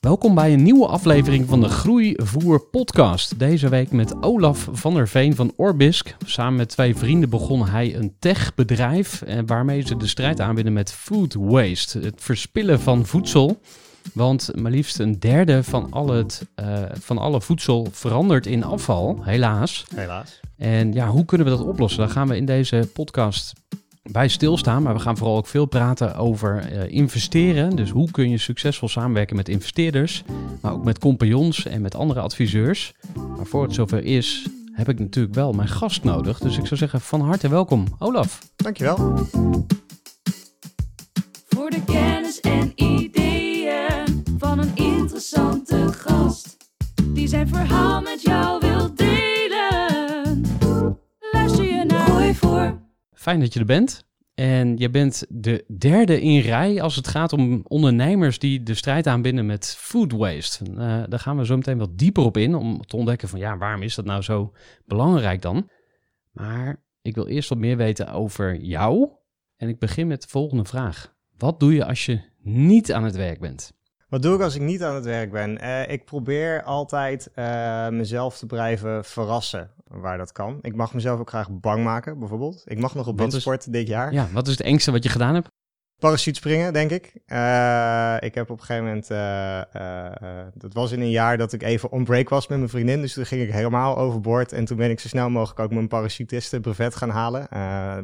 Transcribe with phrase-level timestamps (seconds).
[0.00, 3.38] Welkom bij een nieuwe aflevering van de Groeivoer podcast.
[3.38, 6.16] Deze week met Olaf van der Veen van Orbisk.
[6.26, 10.92] Samen met twee vrienden begon hij een techbedrijf eh, waarmee ze de strijd aanbinden met
[10.92, 13.60] food waste, het verspillen van voedsel.
[14.14, 19.18] Want maar liefst een derde van, al het, eh, van alle voedsel verandert in afval,
[19.22, 19.86] helaas.
[19.94, 20.40] Helaas.
[20.56, 22.00] En ja, hoe kunnen we dat oplossen?
[22.00, 23.52] Daar gaan we in deze podcast
[24.02, 24.82] bij stilstaan.
[24.82, 27.76] Maar we gaan vooral ook veel praten over eh, investeren.
[27.76, 30.24] Dus hoe kun je succesvol samenwerken met investeerders,
[30.60, 32.94] maar ook met compagnons en met andere adviseurs.
[33.36, 36.38] Maar voor het zover is, heb ik natuurlijk wel mijn gast nodig.
[36.38, 38.38] Dus ik zou zeggen van harte welkom, Olaf.
[38.56, 38.96] Dankjewel.
[41.48, 46.56] Voor de kennis en ideeën van een interessante gast.
[47.04, 48.79] Die zijn verhaal met jou wil
[53.20, 54.04] Fijn dat je er bent.
[54.34, 59.06] En je bent de derde in rij als het gaat om ondernemers die de strijd
[59.06, 60.64] aanbinden met food waste.
[60.64, 63.58] Eh, daar gaan we zo meteen wat dieper op in om te ontdekken van ja,
[63.58, 64.52] waarom is dat nou zo
[64.84, 65.68] belangrijk dan?
[66.30, 69.10] Maar ik wil eerst wat meer weten over jou.
[69.56, 71.14] En ik begin met de volgende vraag.
[71.36, 73.72] Wat doe je als je niet aan het werk bent?
[74.08, 75.58] Wat doe ik als ik niet aan het werk ben?
[75.58, 80.58] Eh, ik probeer altijd eh, mezelf te blijven verrassen waar dat kan.
[80.62, 82.62] Ik mag mezelf ook graag bang maken, bijvoorbeeld.
[82.64, 84.12] Ik mag nog op is- windsport dit jaar.
[84.12, 85.48] Ja, wat is het engste wat je gedaan hebt?
[85.98, 87.12] Parachute springen, denk ik.
[87.26, 89.10] Eh, ik heb op een gegeven moment...
[89.10, 92.70] eh, eh, dat was in een jaar dat ik even on break was met mijn
[92.70, 93.00] vriendin.
[93.00, 94.52] Dus toen ging ik helemaal overboord.
[94.52, 97.46] En toen ben ik zo snel mogelijk ook mijn parachutisten brevet gaan halen.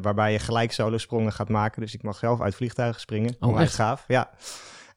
[0.01, 1.81] waarbij je gelijk solo-sprongen gaat maken.
[1.81, 3.35] Dus ik mag zelf uit vliegtuigen springen.
[3.39, 3.75] Oh, echt?
[3.75, 4.29] gaaf, ja.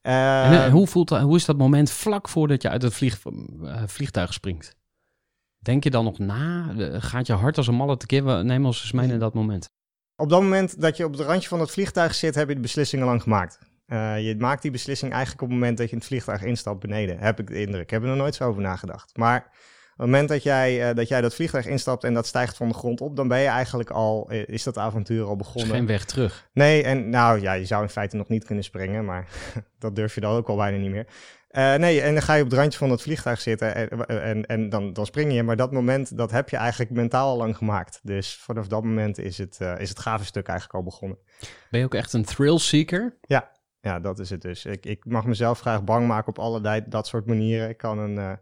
[0.02, 3.20] En, hoe, voelt, hoe is dat moment vlak voordat je uit het vlieg,
[3.86, 4.74] vliegtuig springt?
[5.62, 6.74] Denk je dan nog na?
[6.78, 8.44] Eh, Gaat je hart als een malle tekeer?
[8.44, 9.68] Neem ons eens mee in dat moment.
[10.16, 12.60] Op dat moment dat je op het randje van het vliegtuig zit, heb je de
[12.60, 13.58] beslissing al lang gemaakt.
[13.86, 16.80] Eh, je maakt die beslissing eigenlijk op het moment dat je in het vliegtuig instapt
[16.80, 17.82] beneden, heb ik de indruk.
[17.82, 19.16] Ik heb er nog nooit zo over nagedacht.
[19.16, 22.56] Maar op het moment dat jij, eh, dat jij dat vliegtuig instapt en dat stijgt
[22.56, 25.70] van de grond op, dan ben je eigenlijk al, is dat avontuur al is begonnen.
[25.70, 26.48] geen weg terug.
[26.52, 29.28] Nee, en nou ja, je zou in feite nog niet kunnen springen, maar
[29.78, 31.06] dat durf je dan ook al bijna niet meer.
[31.50, 34.46] Eh, nee, en dan ga je op het randje van het vliegtuig zitten en, en,
[34.46, 35.42] en dan, dan spring je.
[35.42, 38.00] Maar dat moment, dat heb je eigenlijk mentaal al lang gemaakt.
[38.02, 41.18] Dus vanaf dat moment is het, eh, is het gave stuk eigenlijk al begonnen.
[41.70, 43.16] Ben je ook echt een thrill seeker?
[43.80, 44.64] Ja, dat is het dus.
[44.64, 47.68] Ik, ik mag mezelf graag bang maken op allerlei dat soort manieren.
[47.68, 48.32] Ik kan, een, eh,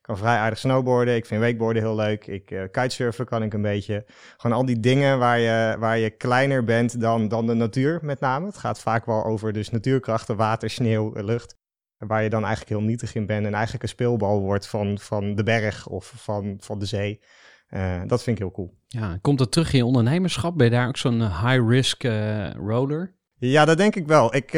[0.00, 1.14] kan vrij aardig snowboarden.
[1.16, 2.26] Ik vind wakeboarden heel leuk.
[2.26, 4.04] Ik kitesurfen kan ik een beetje.
[4.36, 8.20] Gewoon al die dingen waar je, waar je kleiner bent dan, dan de natuur met
[8.20, 8.46] name.
[8.46, 11.56] Het gaat vaak wel over dus natuurkrachten, water, sneeuw, lucht.
[11.98, 15.34] Waar je dan eigenlijk heel nietig in bent en eigenlijk een speelbal wordt van, van
[15.34, 17.20] de berg of van, van de zee.
[17.68, 18.74] Eh, dat vind ik heel cool.
[18.86, 20.56] Ja, komt dat terug in je ondernemerschap?
[20.56, 23.14] Ben je daar ook zo'n eh, high-risk eh, roller?
[23.38, 24.34] Ja, dat denk ik wel.
[24.34, 24.52] Ik,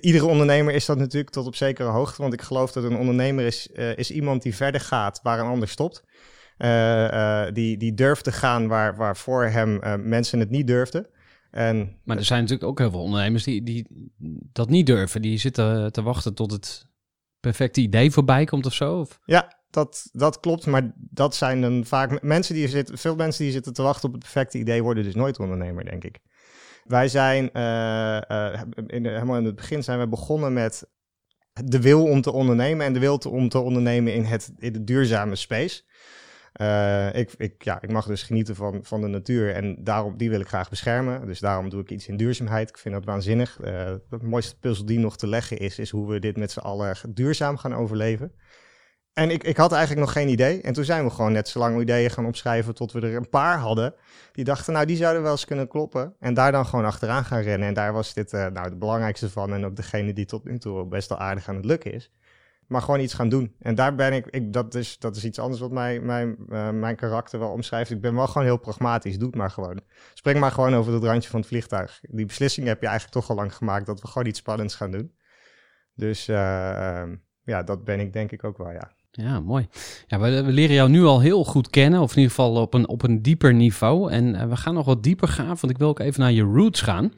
[0.00, 2.22] iedere ondernemer is dat natuurlijk tot op zekere hoogte.
[2.22, 3.66] Want ik geloof dat een ondernemer is,
[3.96, 6.04] is iemand die verder gaat waar een ander stopt.
[7.52, 11.06] Die, die durft te gaan waar, waar voor hem mensen het niet durfden.
[11.52, 14.10] En Maar er zijn natuurlijk ook heel veel ondernemers die, die
[14.52, 15.22] dat niet durven.
[15.22, 16.86] Die zitten te wachten tot het
[17.40, 19.00] perfecte idee voorbij komt of zo.
[19.00, 19.18] Of?
[19.24, 20.66] ja, dat, dat klopt.
[20.66, 24.14] Maar dat zijn dan vaak mensen die zitten, veel mensen die zitten te wachten op
[24.14, 26.18] het perfecte idee, worden dus nooit ondernemer, denk ik.
[26.84, 30.90] Wij zijn eh, eh, in helemaal in het begin zijn we begonnen met
[31.52, 34.72] de wil om te ondernemen en de wil te, om te ondernemen in het, in
[34.72, 35.82] de duurzame space.
[36.52, 40.30] Eh, ik, ik, ja, ik mag dus genieten van, van de natuur en daarom, die
[40.30, 41.26] wil ik graag beschermen.
[41.26, 42.68] Dus daarom doe ik iets in duurzaamheid.
[42.68, 43.58] Ik vind dat waanzinnig.
[43.60, 43.66] Uh,
[44.08, 46.96] de mooiste puzzel die nog te leggen is, is hoe we dit met z'n allen
[47.08, 48.32] duurzaam gaan overleven.
[49.12, 50.60] En ik, ik had eigenlijk nog geen idee.
[50.60, 53.28] En toen zijn we gewoon net zo lang ideeën gaan opschrijven tot we er een
[53.28, 53.94] paar hadden.
[54.32, 56.14] Die dachten, nou, die zouden wel eens kunnen kloppen.
[56.18, 57.68] En daar dan gewoon achteraan gaan rennen.
[57.68, 59.52] En daar was dit uh, nou, het belangrijkste van.
[59.52, 62.10] En ook degene die tot nu toe best wel aardig aan het lukken is.
[62.72, 63.54] Maar gewoon iets gaan doen.
[63.58, 66.70] En daar ben ik, ik dat, is, dat is iets anders wat mij, mijn, uh,
[66.70, 67.90] mijn karakter wel omschrijft.
[67.90, 69.18] Ik ben wel gewoon heel pragmatisch.
[69.18, 69.80] Doe het maar gewoon.
[70.14, 72.00] Spring maar gewoon over het randje van het vliegtuig.
[72.00, 74.90] Die beslissing heb je eigenlijk toch al lang gemaakt dat we gewoon iets spannends gaan
[74.90, 75.12] doen.
[75.94, 76.36] Dus uh,
[77.44, 78.92] ja, dat ben ik denk ik ook wel, ja.
[79.10, 79.68] Ja, mooi.
[80.06, 82.88] Ja, we, leren jou nu al heel goed kennen, of in ieder geval op een,
[82.88, 84.10] op een dieper niveau.
[84.10, 86.42] En uh, we gaan nog wat dieper gaan, want ik wil ook even naar je
[86.42, 87.12] roots gaan.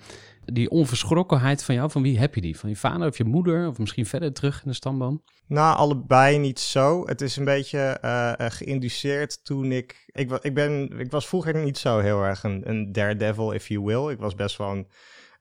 [0.46, 2.58] Die onverschrokkenheid van jou, van wie heb je die?
[2.58, 5.22] Van je vader of je moeder, of misschien verder terug in de stamboom?
[5.46, 7.06] Nou, allebei niet zo.
[7.06, 10.04] Het is een beetje uh, geïnduceerd toen ik...
[10.06, 13.84] Ik, ik, ben, ik was vroeger niet zo heel erg een, een daredevil, if you
[13.84, 14.12] will.
[14.12, 14.86] Ik was best wel een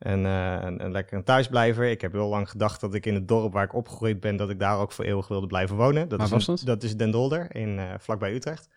[0.04, 1.90] een, uh, een, een lekker een thuisblijver.
[1.90, 4.50] Ik heb heel lang gedacht dat ik in het dorp waar ik opgegroeid ben, dat
[4.50, 6.10] ik daar ook voor eeuwig wilde blijven wonen.
[6.10, 6.62] Dat is was dat?
[6.66, 8.70] Dat is Den Dolder, in, uh, vlakbij Utrecht.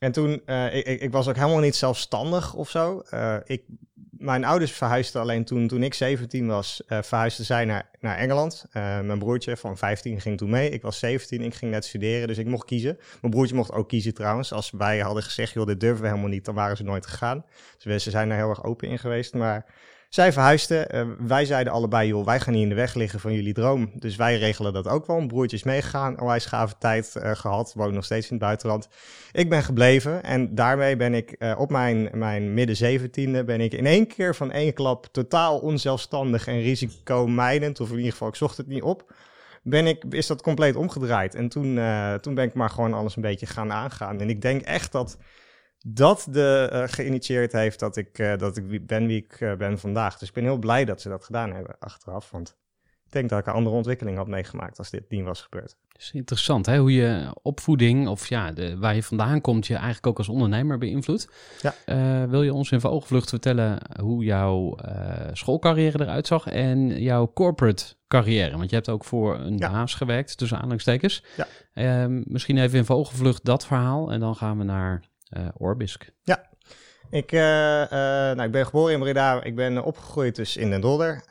[0.00, 3.02] En toen, uh, ik, ik, was ook helemaal niet zelfstandig of zo.
[3.44, 3.62] ik,
[4.10, 8.64] mijn ouders verhuisden alleen toen, toen ik 17 was, verhuisden zij naar, naar Engeland.
[8.72, 10.70] mijn broertje van 15 ging toen mee.
[10.70, 12.98] Ik was 17, ik ging net studeren, dus ik mocht kiezen.
[13.20, 14.52] Mijn broertje mocht ook kiezen trouwens.
[14.52, 17.44] Als wij hadden gezegd, joh, dit durven we helemaal niet, dan waren ze nooit gegaan.
[17.78, 19.66] Dus ze zijn daar heel erg open in geweest, maar...
[20.10, 20.96] Zij verhuisden.
[20.96, 23.90] Uh, wij zeiden allebei, joh, wij gaan niet in de weg liggen van jullie droom.
[23.94, 25.16] Dus wij regelen dat ook wel.
[25.16, 26.20] Een broertje is meegegaan.
[26.20, 27.72] Onwijs gave tijd uh, gehad.
[27.74, 28.88] Woon nog steeds in het buitenland.
[29.32, 30.22] Ik ben gebleven.
[30.22, 33.44] En daarmee ben ik uh, op mijn, mijn midden zeventiende...
[33.44, 37.80] ben ik in één keer van één klap totaal onzelfstandig en risicomijdend.
[37.80, 39.12] Of in ieder geval, ik zocht het niet op.
[39.62, 41.34] Ben ik, is dat compleet omgedraaid.
[41.34, 41.80] En toen,
[42.20, 44.20] toen ben ik maar gewoon alles een beetje gaan aangaan.
[44.20, 45.18] En ik denk echt dat
[45.86, 49.78] dat de, uh, geïnitieerd heeft dat ik, uh, dat ik ben wie ik uh, ben
[49.78, 50.18] vandaag.
[50.18, 52.30] Dus ik ben heel blij dat ze dat gedaan hebben achteraf.
[52.30, 52.56] Want
[53.04, 55.76] ik denk dat ik een andere ontwikkeling had meegemaakt als dit niet was gebeurd.
[55.92, 60.06] Dus interessant hè, hoe je opvoeding of ja, de, waar je vandaan komt, je eigenlijk
[60.06, 61.28] ook als ondernemer beïnvloedt.
[61.60, 62.28] Ja.
[62.28, 64.76] wil je ons in vogelvlucht vertellen hoe jouw
[65.32, 68.56] schoolcarrière eruit zag en jouw corporate carrière?
[68.56, 69.70] Want je hebt ook voor een Ja.
[69.70, 71.24] baas gewerkt, tussen aanhalingstekens.
[71.36, 71.46] Ja.
[71.72, 76.10] Ehm, misschien even in vogelvlucht dat verhaal en dan gaan we naar uh, Orbisk.
[77.10, 79.42] Ik, uh, uh, nou, ik ben geboren in Breda.
[79.42, 81.22] Ik ben opgegroeid dus in Den Dolder.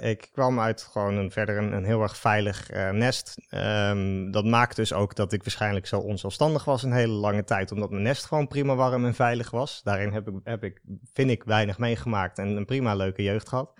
[0.00, 3.36] Ik kwam uit gewoon een, verder een, heel erg veilig nest.
[3.50, 7.72] Um, dat maakt dus ook dat ik waarschijnlijk zo onzelfstandig was een hele lange tijd.
[7.72, 9.80] Omdat mijn nest gewoon prima warm en veilig was.
[9.82, 10.80] Daarin heb ik, heb ik
[11.12, 13.72] vind ik, weinig meegemaakt en een prima leuke jeugd gehad.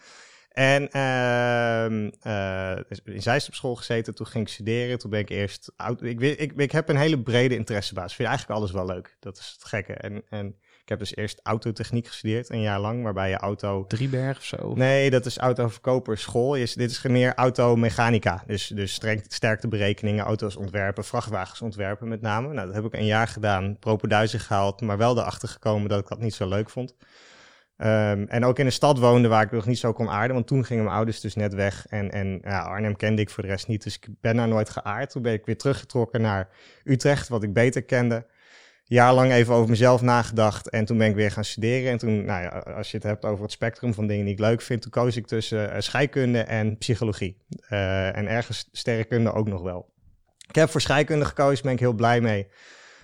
[0.53, 4.99] En uh, in Zeist op school gezeten, toen ging ik studeren.
[4.99, 5.73] Toen ben ik eerst...
[6.01, 8.11] Ik, ik, ik heb een hele brede interessebasis.
[8.11, 9.17] Ik vind eigenlijk alles wel leuk.
[9.21, 9.93] Dat is het gekke.
[9.93, 10.47] En, en
[10.83, 13.85] ik heb dus eerst autotechniek gestudeerd, een jaar lang, waarbij je auto...
[13.87, 14.75] Drieberg of zo?
[14.75, 16.55] Nee, dat is autoverkoperschool.
[16.55, 18.43] Is, dit is meer automechanica.
[18.47, 22.53] Dus, dus sterkte berekeningen, auto's ontwerpen, vrachtwagens ontwerpen met name.
[22.53, 26.09] Nou, dat heb ik een jaar gedaan, propenduizen gehaald, maar wel erachter gekomen dat ik
[26.09, 26.95] dat niet zo leuk vond.
[27.85, 30.47] Um, en ook in een stad woonde waar ik nog niet zo kon aarden, want
[30.47, 31.87] toen gingen mijn ouders dus net weg.
[31.89, 34.71] En, en ja, Arnhem kende ik voor de rest niet, dus ik ben daar nooit
[34.71, 35.11] geaard.
[35.11, 36.49] Toen ben ik weer teruggetrokken naar
[36.85, 38.27] Utrecht, wat ik beter kende.
[38.85, 41.91] Jaarlang even over mezelf nagedacht en toen ben ik weer gaan studeren.
[41.91, 44.41] En toen, nou ja, als je het hebt over het spectrum van dingen die ik
[44.41, 47.37] leuk vind, toen koos ik tussen uh, scheikunde en psychologie.
[47.71, 49.91] Uh, en ergens sterrenkunde ook nog wel.
[50.49, 52.49] Ik heb voor scheikunde gekozen, ben ik heel blij mee.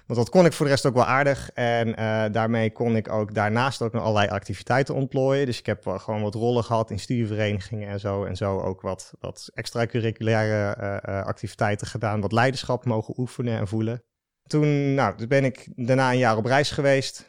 [0.09, 1.51] Want dat kon ik voor de rest ook wel aardig.
[1.55, 5.47] En uh, daarmee kon ik ook daarnaast ook nog allerlei activiteiten ontplooien.
[5.47, 8.25] Dus ik heb gewoon wat rollen gehad in studieverenigingen en zo.
[8.25, 10.77] En zo ook wat, wat extracurriculaire
[11.09, 12.21] uh, activiteiten gedaan.
[12.21, 14.03] Wat leiderschap mogen oefenen en voelen.
[14.47, 17.27] Toen nou, dus ben ik daarna een jaar op reis geweest.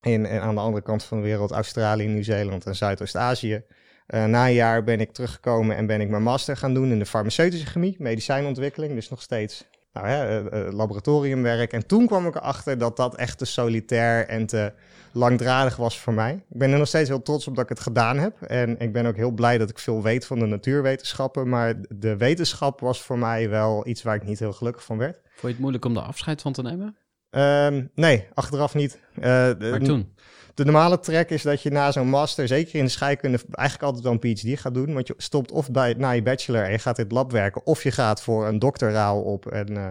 [0.00, 3.64] In, aan de andere kant van de wereld, Australië, Nieuw-Zeeland en Zuidoost-Azië.
[4.06, 7.06] Na een jaar ben ik teruggekomen en ben ik mijn master gaan doen in de
[7.06, 8.94] farmaceutische chemie, medicijnontwikkeling.
[8.94, 11.72] Dus nog steeds nou, hè, uh, laboratoriumwerk.
[11.72, 14.72] En toen kwam ik erachter dat dat echt te solitair en te
[15.12, 16.34] langdradig was voor mij.
[16.34, 18.42] Ik ben er nog steeds heel trots op dat ik het gedaan heb.
[18.42, 21.48] En ik ben ook heel blij dat ik veel weet van de natuurwetenschappen.
[21.48, 25.20] Maar de wetenschap was voor mij wel iets waar ik niet heel gelukkig van werd.
[25.24, 26.96] Vond je het moeilijk om er afscheid van te nemen?
[27.30, 28.98] Um, nee, achteraf niet.
[29.14, 29.24] Uh,
[29.58, 30.14] maar toen?
[30.58, 34.04] De normale track is dat je na zo'n master, zeker in de scheikunde, eigenlijk altijd
[34.04, 34.94] wel een PhD gaat doen.
[34.94, 37.66] Want je stopt of bij, na je bachelor en je gaat in het lab werken,
[37.66, 39.90] of je gaat voor een doctoraal op een uh,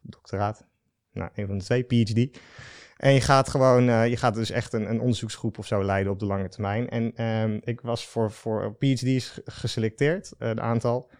[0.00, 0.66] doctoraat.
[1.12, 2.38] Nou, een van de twee, PhD.
[2.96, 6.12] En je gaat gewoon, uh, je gaat dus echt een, een, onderzoeksgroep of zo leiden
[6.12, 6.88] op de lange termijn.
[6.88, 11.10] En um, ik was voor, voor PhD's geselecteerd, een aantal.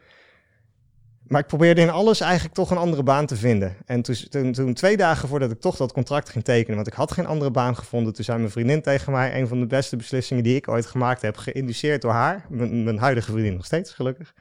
[1.28, 3.76] Maar ik probeerde in alles eigenlijk toch een andere baan te vinden.
[3.86, 6.92] En toen, toen, toen, twee dagen voordat ik toch dat contract ging tekenen, want ik
[6.92, 9.96] had geen andere baan gevonden, toen zei mijn vriendin tegen mij, een van de beste
[9.96, 14.34] beslissingen die ik ooit gemaakt heb, geïnduceerd door haar, mijn, huidige vriendin nog steeds, gelukkig.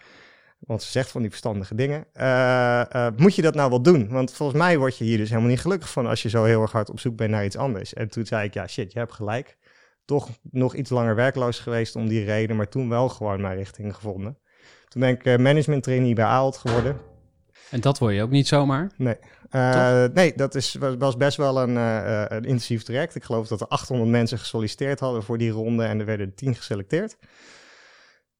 [0.59, 2.05] Want ze zegt van die verstandige dingen.
[2.13, 4.09] Eh, eh, moet je dat nou wel doen?
[4.09, 6.61] Want volgens mij word je hier dus helemaal niet gelukkig van als je zo heel
[6.61, 7.93] erg hard op zoek bent naar iets anders.
[7.93, 9.57] En toen zei ik, ja shit, je hebt gelijk.
[10.05, 13.95] Toch nog iets langer werkloos geweest om die reden, maar toen wel gewoon mijn richting
[13.95, 14.37] gevonden.
[14.87, 16.97] Toen ben ik uh, management trainee bij Aalt geworden.
[17.69, 18.91] En dat word je ook niet zomaar?
[18.97, 19.15] Nee.
[19.51, 23.15] Uh, nee, dat is, was best wel een, uh, een, intensief traject.
[23.15, 26.55] Ik geloof dat er 800 mensen gesolliciteerd hadden voor die ronde en er werden 10
[26.55, 27.17] geselecteerd.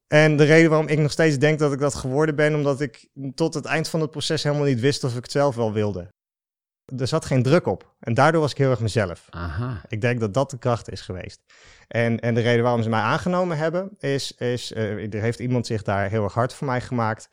[0.08, 3.10] En de reden waarom ik nog steeds denk dat ik dat geworden ben, omdat ik
[3.36, 6.13] tot het eind van het proces helemaal niet wist of ik het zelf wel wilde.
[6.96, 7.94] Er zat geen druk op.
[8.00, 9.27] En daardoor was ik heel erg mezelf.
[9.29, 9.82] Aha.
[9.88, 11.41] Ik denk dat dat de kracht is geweest.
[11.88, 15.65] En, en de reden waarom ze mij aangenomen hebben, is, is uh, er heeft iemand
[15.67, 17.29] zich daar heel erg hard voor mij gemaakt,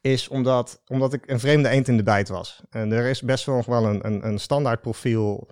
[0.00, 2.62] is omdat, omdat ik een vreemde eend in de bijt was.
[2.70, 5.48] En er is best wel nog wel een, een, een standaard profiel,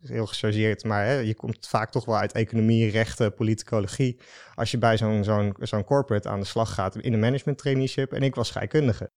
[0.00, 4.20] heel gechargeerd, maar hè, je komt vaak toch wel uit economie, rechten, politicologie,
[4.54, 8.12] als je bij zo'n zo'n zo'n corporate aan de slag gaat in een management traineeship.
[8.12, 9.10] En ik was scheikundige.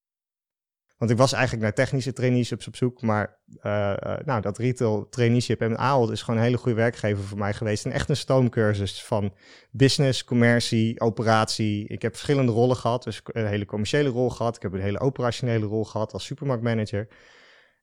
[0.97, 5.09] Want ik was eigenlijk naar technische traineeships op zoek, maar uh, uh, nou, dat retail
[5.09, 7.85] traineeship en Ahold is gewoon een hele goede werkgever voor mij geweest.
[7.85, 9.33] En echt een stoomcursus van
[9.71, 11.87] business, commercie, operatie.
[11.87, 14.55] Ik heb verschillende rollen gehad, dus een hele commerciële rol gehad.
[14.55, 17.07] Ik heb een hele operationele rol gehad als supermarktmanager.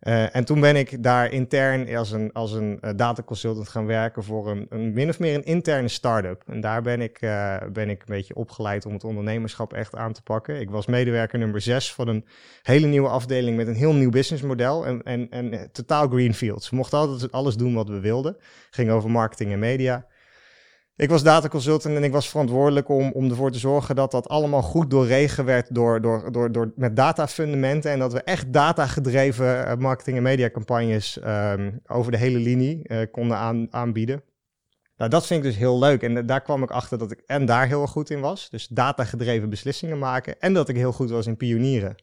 [0.05, 3.87] Uh, en toen ben ik daar intern als een, als een uh, data consultant gaan
[3.87, 6.43] werken voor een, een min of meer een interne start-up.
[6.47, 10.13] En daar ben ik, uh, ben ik een beetje opgeleid om het ondernemerschap echt aan
[10.13, 10.61] te pakken.
[10.61, 12.25] Ik was medewerker nummer 6 van een
[12.63, 16.63] hele nieuwe afdeling met een heel nieuw businessmodel en, en, en totaal greenfield.
[16.63, 18.37] Ze mochten altijd alles doen wat we wilden.
[18.71, 20.07] Ging over marketing en media.
[20.97, 24.29] Ik was data consultant en ik was verantwoordelijk om, om ervoor te zorgen dat dat
[24.29, 27.91] allemaal goed doorregen werd door, door, door, door, met datafundamenten.
[27.91, 32.99] En dat we echt datagedreven uh, marketing- en mediacampagnes um, over de hele linie uh,
[33.11, 34.23] konden aan, aanbieden.
[34.97, 36.03] Nou, dat vind ik dus heel leuk.
[36.03, 38.51] En daar kwam ik achter dat ik en daar heel goed in was.
[38.51, 40.41] Dus datagedreven beslissingen maken.
[40.41, 41.95] En dat ik heel goed was in pionieren.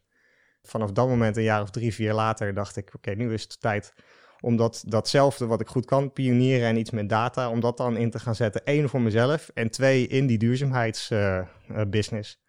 [0.62, 3.62] Vanaf dat moment, een jaar of drie, vier later, dacht ik: oké, nu is het
[3.62, 3.94] tijd
[4.42, 7.98] om dat, datzelfde wat ik goed kan, pionieren en iets met data, om dat dan
[7.98, 8.62] in te gaan zetten.
[8.64, 12.40] Eén voor mezelf en twee in die duurzaamheidsbusiness.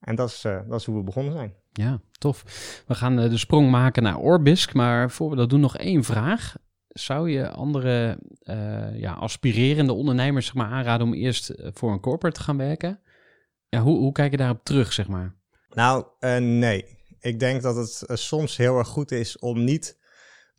[0.00, 1.54] En dat is, uh, dat is hoe we begonnen zijn.
[1.72, 2.44] Ja, tof.
[2.86, 6.56] We gaan de sprong maken naar Orbisk, maar voor we dat doen nog één vraag.
[6.88, 8.18] Zou je andere
[8.92, 13.00] ja, aspirerende ondernemers zeg maar, aanraden om eerst voor een corporate te gaan werken?
[13.68, 15.34] Ja, hoe, hoe kijk je daarop terug, zeg maar?
[15.74, 16.04] Nou,
[16.40, 16.84] nee.
[17.20, 19.97] Ik denk dat het soms heel erg goed is om niet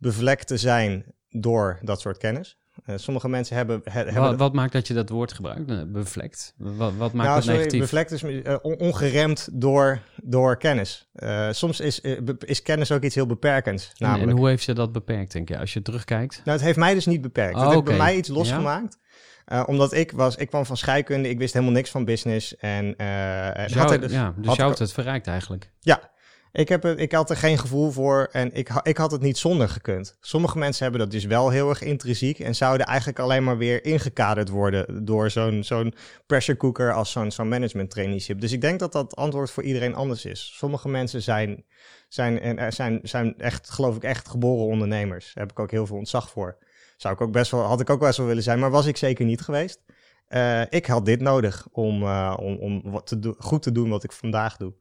[0.00, 2.58] bevlekt te zijn door dat soort kennis.
[2.86, 3.80] Uh, sommige mensen hebben...
[3.84, 6.54] He, wat, hebben wat, maakt dat je dat woord gebruikt, bevlekt?
[6.56, 7.80] Wat, wat maakt nou, dat sorry, negatief?
[7.80, 11.08] Bevlekt is uh, ongeremd door, door kennis.
[11.14, 12.00] Uh, soms is,
[12.38, 13.92] is kennis ook iets heel beperkends.
[13.96, 16.40] En, en, hoe heeft je dat beperkt, denk je, als je terugkijkt?
[16.44, 17.54] Nou, het heeft mij dus niet beperkt.
[17.54, 17.96] Oh, het heeft okay.
[17.96, 18.98] bij mij iets losgemaakt.
[19.46, 19.62] Ja?
[19.62, 22.56] Omdat ik was, ik kwam van scheikunde, ik wist helemaal niks van business.
[22.56, 25.70] En, dus jou, had dus, ja, dus jou had het verrijkt eigenlijk.
[25.80, 26.10] Ja,
[26.52, 29.68] ik, heb ik had er geen gevoel voor en ik, ik had het niet zonder
[29.68, 30.16] gekund.
[30.20, 33.84] Sommige mensen hebben dat dus wel heel erg intrinsiek en zouden eigenlijk alleen maar weer
[33.84, 35.94] ingekaderd worden door zo'n zo'n
[36.26, 38.40] pressure cooker als zo'n zo'n management traineeship.
[38.40, 40.52] Dus ik denk dat dat antwoord voor iedereen anders is.
[40.56, 41.64] Sommige mensen zijn,
[42.08, 45.24] zijn, en zijn, zijn echt, geloof ik, echt geboren ondernemers.
[45.34, 46.58] Daar heb ik ook heel veel ontzag voor.
[46.96, 48.96] Zou ik ook best wel, had ik ook best wel willen zijn, maar was ik
[48.96, 49.80] zeker niet geweest.
[50.28, 54.04] Uh, ik had dit nodig om, uh, om, om wat te goed te doen wat
[54.04, 54.74] ik vandaag doe.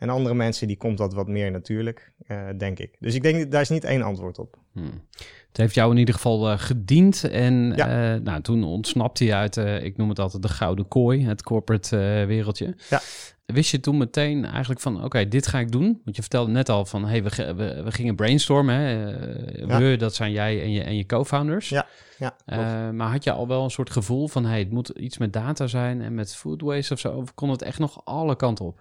[0.00, 2.96] En andere mensen, die komt dat wat meer natuurlijk, uh, denk ik.
[2.98, 4.58] Dus ik denk, daar is niet één antwoord op.
[4.72, 5.02] Hmm.
[5.48, 7.24] Het heeft jou in ieder geval uh, gediend.
[7.24, 8.14] En ja.
[8.14, 11.96] uh, nou, toen ontsnapte je uit, ik noem het altijd de gouden kooi, het corporate
[12.26, 12.74] wereldje.
[12.90, 13.00] Ja.
[13.46, 16.00] Wist je toen meteen eigenlijk van, oké, okay, dit ga ik doen?
[16.04, 18.74] Want je vertelde net al van, hey, we, we, we gingen brainstormen.
[18.74, 19.16] Hè?
[19.66, 21.68] we, dat zijn jij en je, en je co-founders.
[21.68, 21.86] Ja.
[22.18, 22.36] Ja,
[22.92, 25.66] maar had je al wel een soort gevoel van, hey, het moet iets met data
[25.66, 27.12] zijn en met food waste of zo?
[27.12, 28.80] Of kon het echt nog alle kanten op?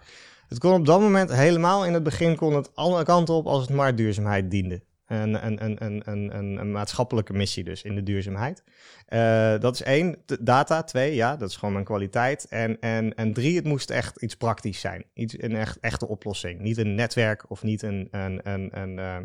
[0.49, 3.61] Het kon op dat moment helemaal in het begin kon het alle kanten op als
[3.61, 4.81] het maar duurzaamheid diende.
[5.07, 8.63] Een, een, een, maatschappelijke missie dus in de duurzaamheid.
[9.09, 10.17] Uh, dat is één.
[10.39, 12.45] Data, twee, ja, dat is gewoon mijn kwaliteit.
[12.49, 15.05] En, en, en drie, het moest echt iets praktisch zijn.
[15.13, 16.59] Iets, een echt, echte oplossing.
[16.59, 19.17] Niet een netwerk of niet een, een, een, een uh,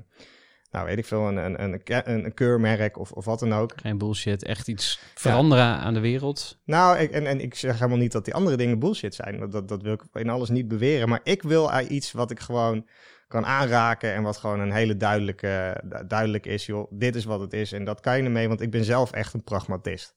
[0.75, 3.73] nou weet ik veel, een, een, een, een, keurmerk of, of wat dan ook.
[3.77, 5.79] Geen bullshit, echt iets veranderen ja.
[5.79, 6.59] aan de wereld.
[6.65, 9.39] Nou, ik, en, en ik zeg helemaal niet dat die andere dingen bullshit zijn.
[9.39, 11.09] Dat, dat, dat wil ik in alles niet beweren.
[11.09, 12.87] Maar ik wil iets wat ik gewoon
[13.29, 16.67] kan aanraken en wat gewoon een hele duidelijke, duidelijk is.
[16.67, 19.13] Joh, dit is wat het is en dat kan je ermee, want ik ben zelf
[19.13, 20.15] echt een pragmatist.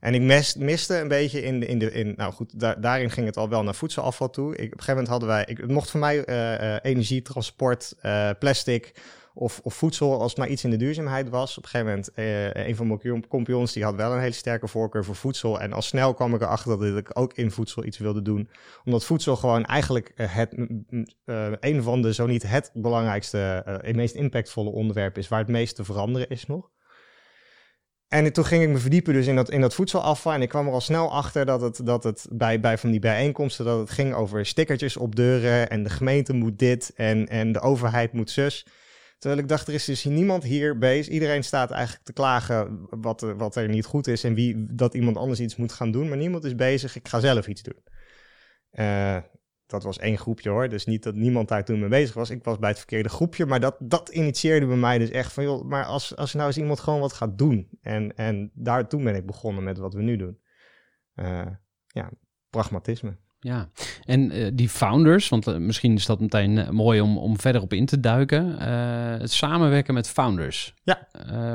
[0.00, 0.22] En ik
[0.58, 3.48] miste een beetje in de, in de in, nou goed, daar, daarin ging het al
[3.48, 4.56] wel naar voedselafval toe.
[4.56, 7.22] Ik, op een gegeven moment hadden wij, ik, het mocht voor mij eh, eh, energie,
[7.22, 8.92] transport, eh, plastic
[9.38, 11.58] of, of voedsel als maar iets in de duurzaamheid was.
[11.58, 14.32] Op een gegeven moment, eh, een van mijn kom- compagnons die had wel een hele
[14.32, 15.60] sterke voorkeur voor voedsel.
[15.60, 18.48] En al snel kwam ik erachter dat ik ook in voedsel iets wilde doen.
[18.84, 20.54] Omdat voedsel gewoon eigenlijk eh, het,
[21.24, 25.38] eh, een van de, zo niet het belangrijkste, eh het meest impactvolle onderwerp is waar
[25.38, 26.70] het meest te veranderen is nog.
[28.08, 30.32] En toen ging ik me verdiepen dus in dat, in dat voedselafval.
[30.32, 33.00] En ik kwam er al snel achter dat het, dat het bij, bij van die
[33.00, 33.64] bijeenkomsten...
[33.64, 35.70] dat het ging over stickertjes op deuren...
[35.70, 38.66] en de gemeente moet dit en, en de overheid moet zus.
[39.18, 41.12] Terwijl ik dacht, er is dus niemand hier bezig.
[41.12, 44.24] Iedereen staat eigenlijk te klagen wat, er- wat er niet goed is...
[44.24, 46.08] en wie, dat iemand anders iets moet gaan doen.
[46.08, 47.82] Maar niemand is bezig, ik ga zelf iets doen.
[48.70, 49.16] Eh,
[49.66, 50.68] dat was één groepje hoor.
[50.68, 52.30] Dus niet dat niemand daar toen mee bezig was.
[52.30, 53.46] Ik was bij het verkeerde groepje.
[53.46, 55.44] Maar dat, dat initieerde bij mij dus echt van...
[55.44, 57.68] joh, maar als, als nou eens iemand gewoon wat gaat doen.
[57.80, 60.38] En, en daar toen ben ik begonnen met wat we nu doen.
[61.14, 61.46] Eh,
[61.86, 62.10] ja,
[62.50, 63.16] pragmatisme.
[63.40, 63.68] Ja,
[64.04, 67.62] en eh, die founders, want eh, misschien is dat meteen eh, mooi om, om verder
[67.62, 68.58] op in te duiken.
[69.20, 70.74] Het samenwerken met founders.
[70.82, 71.08] Ja.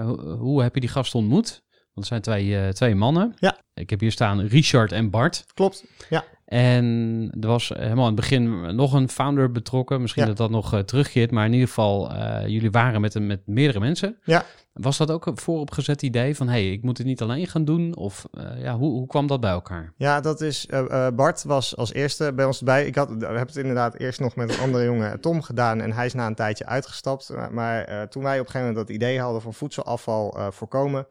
[0.04, 1.62] Hoe, hoe heb je die gasten ontmoet?
[1.94, 3.34] Want het zijn twee, twee mannen.
[3.40, 3.58] Ja.
[3.74, 5.46] Ik heb hier staan Richard en Bart.
[5.54, 6.24] Klopt, ja.
[6.46, 10.02] En er was helemaal in het begin nog een founder betrokken.
[10.02, 10.28] Misschien Ja.
[10.30, 11.32] dat dat nog terugkeert.
[11.32, 12.12] Maar in ieder geval,
[12.48, 14.18] jullie waren met, een- met meerdere mensen.
[14.24, 14.46] Ja.
[14.74, 16.48] Was dat ook een vooropgezet idee van...
[16.48, 17.96] hey, ik moet het niet alleen gaan doen?
[17.96, 19.94] Of eh, ja, hoe, hoe kwam dat bij elkaar?
[19.98, 20.66] Ja, dat is.
[20.66, 22.86] eh, eh, Bart was als eerste bij ons erbij.
[22.86, 25.82] Ik had, hebben het inderdaad eerst nog met een andere jongen, Tom, gedaan.
[25.82, 27.34] En hij is na een tijdje uitgestapt.
[27.52, 31.08] Maar, toen wij op een gegeven moment dat idee hadden van voedselafval voorkomen.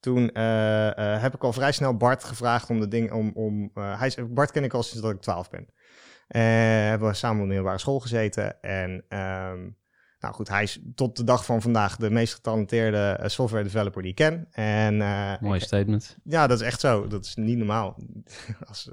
[0.00, 0.30] Toen
[1.20, 3.12] heb ik al vrij snel Bart gevraagd om de ding.
[3.12, 5.68] Om, om, hij is, Bart ken ik al sinds dat ik 12 ben.
[6.88, 8.62] Hebben we samen op de middelbare school gezeten.
[8.62, 9.68] En ehm,
[10.20, 14.02] nou goed, hij is tot de dag van vandaag de meest getalenteerde eh, software developer
[14.02, 14.46] die ik ken.
[14.52, 16.16] En eh, Mooi statement.
[16.24, 17.06] ja, dat is echt zo.
[17.06, 17.96] Dat is niet normaal.
[18.68, 18.88] Als,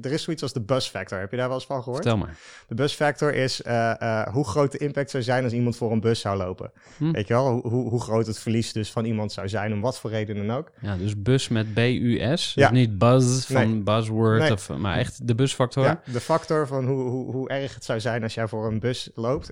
[0.00, 1.18] er is zoiets als de bus factor.
[1.18, 2.02] Heb je daar wel eens van gehoord?
[2.02, 2.38] Vertel maar.
[2.68, 6.00] De bus factor is eh, hoe groot de impact zou zijn als iemand voor een
[6.00, 6.72] bus zou lopen.
[6.96, 7.10] Hm.
[7.10, 7.60] Weet je wel?
[7.60, 10.56] Hoe, hoe, groot het verlies dus van iemand zou zijn, om wat voor reden dan
[10.56, 10.72] ook.
[10.80, 12.54] Ja, dus bus met B-U-S.
[12.54, 12.68] Ja.
[12.68, 13.82] Dus niet buzz van Nee.
[13.82, 14.52] buzzword, Nee.
[14.52, 15.84] of, maar echt de busfactor.
[15.84, 18.80] Ja, de factor van hoe, hoe, hoe erg het zou zijn als jij voor een
[18.80, 19.50] bus loopt.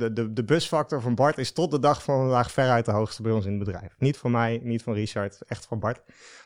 [0.00, 2.84] Eh, eh, de, de, de busfactor van Bart is tot de dag van vandaag veruit
[2.84, 3.94] de hoogste bij ons in het bedrijf.
[3.98, 6.00] Niet van mij, niet van Richard, echt van Bart.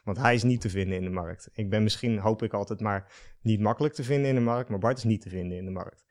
[0.05, 1.49] Want hij is niet te vinden in de markt.
[1.53, 3.07] Ik ben misschien, hoop ik altijd, maar
[3.43, 4.69] niet makkelijk te vinden in de markt.
[4.69, 6.05] Maar Bart is niet te vinden in de markt.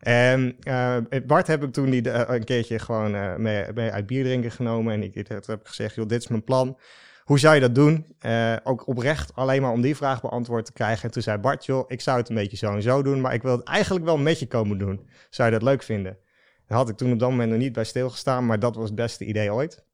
[0.00, 4.06] En eh, Bart heb ik toen die, de- een keertje gewoon eh, mee, mee uit
[4.06, 4.92] bier drinken genomen.
[4.92, 6.78] En ik, ik heb gezegd, joh, dit is mijn plan.
[7.24, 8.06] Hoe zou je dat doen?
[8.18, 11.02] Eh, ook oprecht alleen maar om die vraag beantwoord te krijgen.
[11.04, 13.34] En toen zei Bart, joh, ik zou het een beetje zo en zo doen, maar
[13.34, 15.08] ik wil het eigenlijk wel met je komen doen.
[15.30, 16.18] Zou je dat leuk vinden?
[16.68, 19.24] Had ik toen op dat moment nog niet bij stilgestaan, maar dat was het beste
[19.24, 19.84] idee ooit.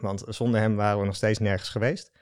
[0.00, 2.12] Want zonder hem waren we nog steeds nergens geweest.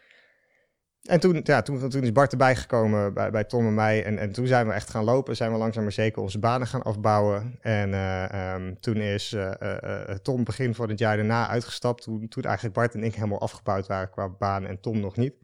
[1.06, 4.04] En toen, ja, toen, is Bart erbij gekomen bij, bij Tom en mij.
[4.04, 5.36] En, en toen zijn we echt gaan lopen.
[5.36, 7.58] Zijn we langzaam maar zeker onze banen gaan afbouwen.
[7.60, 12.02] En eh, ehm, toen is eh, eh, Tom begin van het jaar daarna uitgestapt.
[12.02, 15.34] Toen, toen eigenlijk Bart en ik helemaal afgebouwd waren qua banen en Tom nog niet.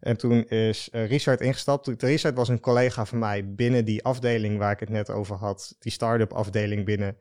[0.00, 2.02] En toen is Richard ingestapt.
[2.02, 5.76] Richard was een collega van mij binnen die afdeling waar ik het net over had.
[5.78, 7.16] Die start-up afdeling binnen,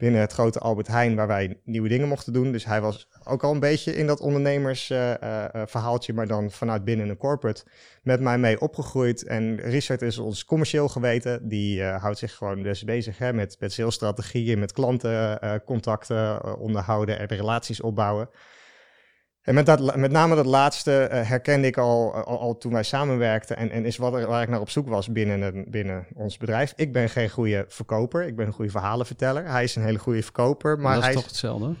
[0.00, 2.52] binnen het grote Albert Heijn, waar wij nieuwe dingen mochten doen.
[2.52, 7.16] Dus hij was ook al een beetje in dat ondernemersverhaaltje, maar dan vanuit binnen een
[7.16, 7.64] corporate
[8.02, 9.24] met mij mee opgegroeid.
[9.24, 11.48] En Richard is ons commercieel geweten.
[11.48, 17.18] Die eh, houdt zich gewoon dus bezig hè, met, met salesstrategieën, met klantencontacten eh, onderhouden
[17.18, 18.28] en relaties opbouwen.
[19.42, 22.82] En met, dat, met name dat laatste eh, herkende ik al, al, al toen wij
[22.82, 26.06] samenwerkten en, en is wat er, waar ik naar op zoek was binnen, een, binnen
[26.14, 26.72] ons bedrijf.
[26.76, 29.48] Ik ben geen goede verkoper, ik ben een goede verhalenverteller.
[29.50, 31.74] Hij is een hele goede verkoper, maar dat hij is is- toch hetzelfde?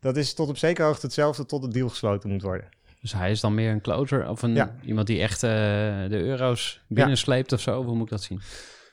[0.00, 2.68] dat is tot op zekere hoogte hetzelfde tot het deal gesloten moet worden.
[3.00, 4.74] Dus hij is dan meer een closer of een, Ja.
[4.84, 5.50] iemand die echt eh,
[6.08, 7.84] de euro's binnensleept of zo?
[7.84, 8.40] Hoe moet ik dat zien?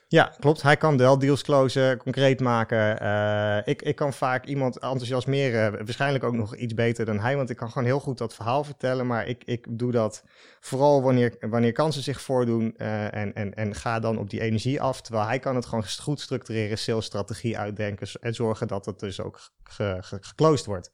[0.08, 0.62] Ja, klopt.
[0.62, 3.00] Hij kan wel deals closen, concreet maken.
[3.00, 7.50] Eh, ik, ik kan vaak iemand enthousiasmeren, waarschijnlijk ook nog iets beter dan hij, want
[7.50, 9.06] ik kan gewoon heel goed dat verhaal vertellen.
[9.06, 10.24] Maar ik, ik doe dat
[10.60, 14.80] vooral wanneer, wanneer kansen zich voordoen eh, en, en, en ga dan op die energie
[14.80, 15.00] af.
[15.00, 19.50] Terwijl hij kan het gewoon goed structureren, salesstrategie uitdenken en zorgen dat het dus ook
[19.62, 20.90] ge, wordt.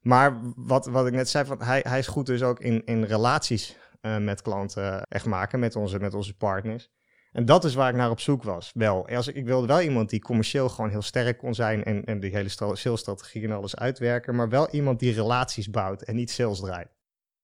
[0.00, 3.04] Maar wat, wat ik net zei, van, hij, hij is goed dus ook in, in
[3.04, 6.90] relaties eh, met klanten echt maken, met onze, met onze partners.
[7.32, 8.70] En dat is waar ik naar op zoek was.
[8.74, 12.04] Wel, als ik, ik wilde wel iemand die commercieel gewoon heel sterk kon zijn en,
[12.04, 16.14] en die hele stra- salesstrategie en alles uitwerken, maar wel iemand die relaties bouwt en
[16.14, 16.88] niet sales draait.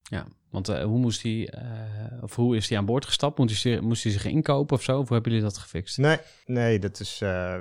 [0.02, 1.60] Ja, Want eh, hoe moest hij, eh,
[2.22, 3.38] of hoe is hij aan boord gestapt?
[3.38, 4.98] Moest hij, zich- moest hij zich inkopen of zo?
[4.98, 5.98] Of hoe hebben jullie dat gefixt?
[5.98, 6.16] Nee,
[6.46, 7.54] nee, dat is eh,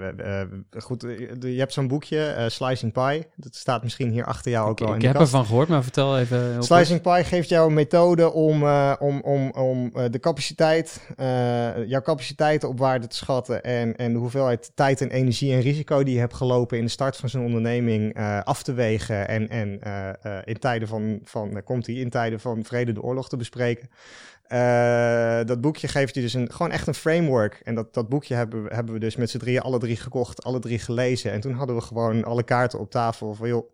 [0.77, 1.01] goed.
[1.39, 3.25] Je hebt zo'n boekje, Slicing Pie.
[3.35, 5.31] Dat staat misschien hier achter jou ook Ik, wel in ik de heb kast.
[5.31, 6.63] ervan gehoord, maar vertel even.
[6.63, 8.63] Slicing Pie geeft jou een methode om,
[8.99, 11.09] om, om, om de capaciteit,
[11.87, 16.03] jouw capaciteit op waarde te schatten en, en de hoeveelheid tijd en energie en risico
[16.03, 19.79] die je hebt gelopen in de start van zo'n onderneming af te wegen en, en
[20.45, 23.89] in tijden van, van komt hij, in tijden van vrede de oorlog te bespreken.
[24.47, 27.61] Eh, dat boekje geeft je dus een, gewoon echt een framework.
[27.63, 30.43] En dat, dat boekje hebben, we- hebben we dus met z'n drieën alle drie gekocht,
[30.43, 31.31] alle drie gelezen.
[31.31, 33.73] En toen hadden we gewoon alle kaarten op tafel van joh,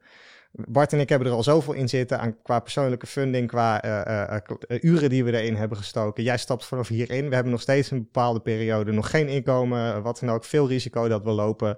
[0.52, 4.36] Bart en ik hebben er al zoveel in zitten aan, qua persoonlijke funding, qua eh,
[4.36, 4.41] eh,
[4.82, 6.24] uren die we erin hebben gestoken.
[6.24, 7.28] Jij stapt vanaf hierin.
[7.30, 11.08] We hebben nog steeds een bepaalde periode nog geen inkomen, wat dan ook, veel risico
[11.08, 11.78] dat we lopen.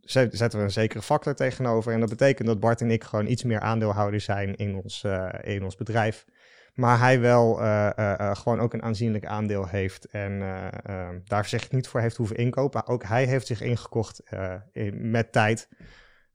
[0.00, 1.92] Zet- Zetten we een zekere factor tegenover.
[1.92, 5.04] En dat betekent dat Bart en ik gewoon iets meer aandeelhouder zijn in ons,
[5.42, 6.24] in ons bedrijf.
[6.78, 10.04] Maar hij wel eh, eh, eh, gewoon ook een aanzienlijk aandeel heeft.
[10.04, 12.86] En eh, eh, daar zich niet voor heeft hoeven inkopen.
[12.86, 14.22] Ook hij heeft zich ingekocht
[14.72, 15.68] in- met tijd.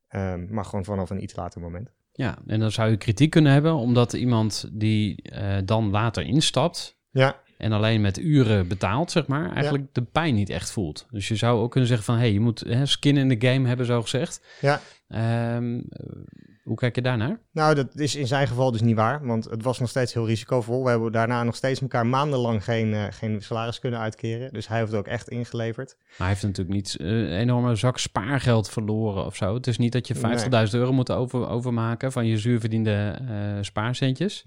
[0.08, 1.90] Ehm, maar gewoon vanaf een iets later moment.
[2.12, 5.24] Ja, en dan zou je kritiek kunnen hebben, omdat iemand die
[5.66, 10.50] dan later instapt Ja, en alleen met uren betaalt, zeg maar, eigenlijk de pijn niet
[10.50, 11.08] echt voelt.
[11.12, 13.48] Dus je zou ook kunnen zeggen van, hé, hey, je moet hè, skin in the
[13.48, 14.46] game hebben, zo gezegd.
[14.62, 14.80] ja.
[15.08, 15.82] Ehm,
[16.63, 17.39] hoe kijk je daarnaar?
[17.52, 20.26] Nou, dat is in zijn geval dus niet waar, want het was nog steeds heel
[20.26, 20.84] risicovol.
[20.84, 24.54] We hebben daarna nog steeds elkaar maandenlang geen, eh, geen salaris kunnen uitkeren.
[24.54, 25.95] Dus hij heeft ook echt ingeleverd.
[25.97, 29.54] Maar hij heeft natuurlijk niet eh, een enorme zak spaargeld verloren of zo.
[29.54, 34.41] Het is niet dat je 50.000 euro moet over, overmaken van je zuurverdiende eh spaarcentjes.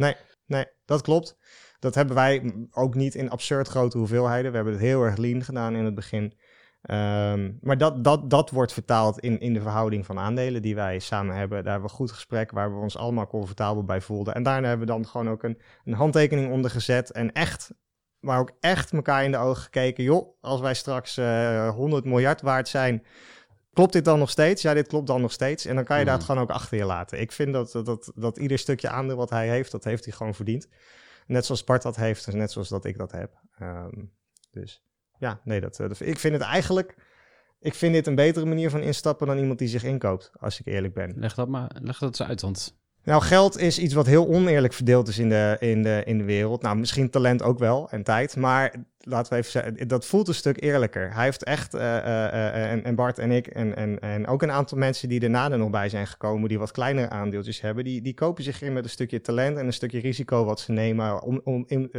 [0.46, 1.37] Nee, dat klopt.
[1.79, 4.50] Dat hebben wij ook niet in absurd grote hoeveelheden.
[4.50, 6.35] We hebben het heel erg lean gedaan in het begin.
[6.87, 10.99] Ehm, maar dat, dat, dat wordt vertaald in, in de verhouding van aandelen die wij
[10.99, 11.62] samen hebben.
[11.62, 14.35] Daar hebben we goed gesprek waar we ons allemaal comfortabel bij voelden.
[14.35, 17.11] En daarna hebben we dan gewoon ook een, een handtekening onder gezet.
[17.12, 17.70] En echt,
[18.20, 20.05] maar ook echt elkaar in de ogen gekeken.
[20.05, 23.05] Joh, als wij straks eh 100 miljard waard zijn,
[23.72, 24.62] klopt dit dan nog steeds?
[24.62, 25.64] Ja, dit klopt dan nog steeds.
[25.64, 26.12] En dan kan je Mhm.
[26.12, 27.20] dat gewoon ook achter je laten.
[27.20, 30.14] Ik vind dat, dat, dat, dat ieder stukje aandeel wat hij heeft, dat heeft hij
[30.14, 30.68] gewoon verdiend.
[31.27, 33.33] Net zoals Bart dat heeft, en net zoals dat ik dat heb.
[33.59, 34.05] Ehm,
[34.51, 34.83] dus
[35.18, 36.94] ja, nee, dat, eh, ik vind het eigenlijk...
[37.61, 40.66] Ik vind dit een betere manier van instappen dan iemand die zich inkoopt, als ik
[40.66, 41.12] eerlijk ben.
[41.18, 44.73] Leg dat maar leg dat eens uit, want Nou, geld is iets wat heel oneerlijk
[44.73, 46.62] verdeeld is in de, in de, in de wereld.
[46.62, 48.37] Nou, misschien talent ook wel en tijd.
[48.37, 51.14] Maar laten we even zeggen, dat voelt een stuk eerlijker.
[51.14, 54.51] Hij heeft echt, eh, eh, eh, en, Bart en ik, en, en, en ook een
[54.51, 58.03] aantal mensen die daarna er nog bij zijn gekomen, die wat kleinere aandeeltjes hebben, die,
[58.03, 61.23] die kopen zich in met een stukje talent en een stukje risico wat ze nemen.
[61.23, 61.90] Om, om, in,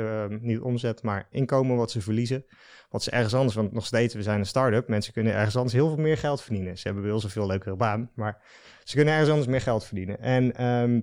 [0.41, 2.45] niet omzet, maar inkomen wat ze verliezen.
[2.89, 4.87] Wat ze ergens anders, want nog steeds, we zijn een start-up.
[4.87, 6.77] Mensen kunnen ergens anders heel veel meer geld verdienen.
[6.77, 8.41] Ze hebben bij ons een veel leukere baan, maar
[8.87, 10.19] ze kunnen ergens anders meer geld verdienen.
[10.19, 11.01] En ehm,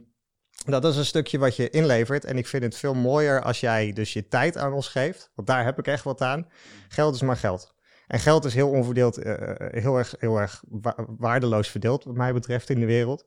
[0.66, 2.25] dat is een stukje wat je inlevert.
[2.25, 5.31] En ik vind het veel mooier als jij dus je tijd aan ons geeft.
[5.35, 6.49] Want daar heb ik echt wat aan.
[6.88, 7.75] Geld is maar geld.
[8.07, 12.14] En geld is heel onverdeeld, eh, eh, heel erg, heel erg wa- waardeloos verdeeld, wat
[12.14, 13.25] mij betreft, in de wereld.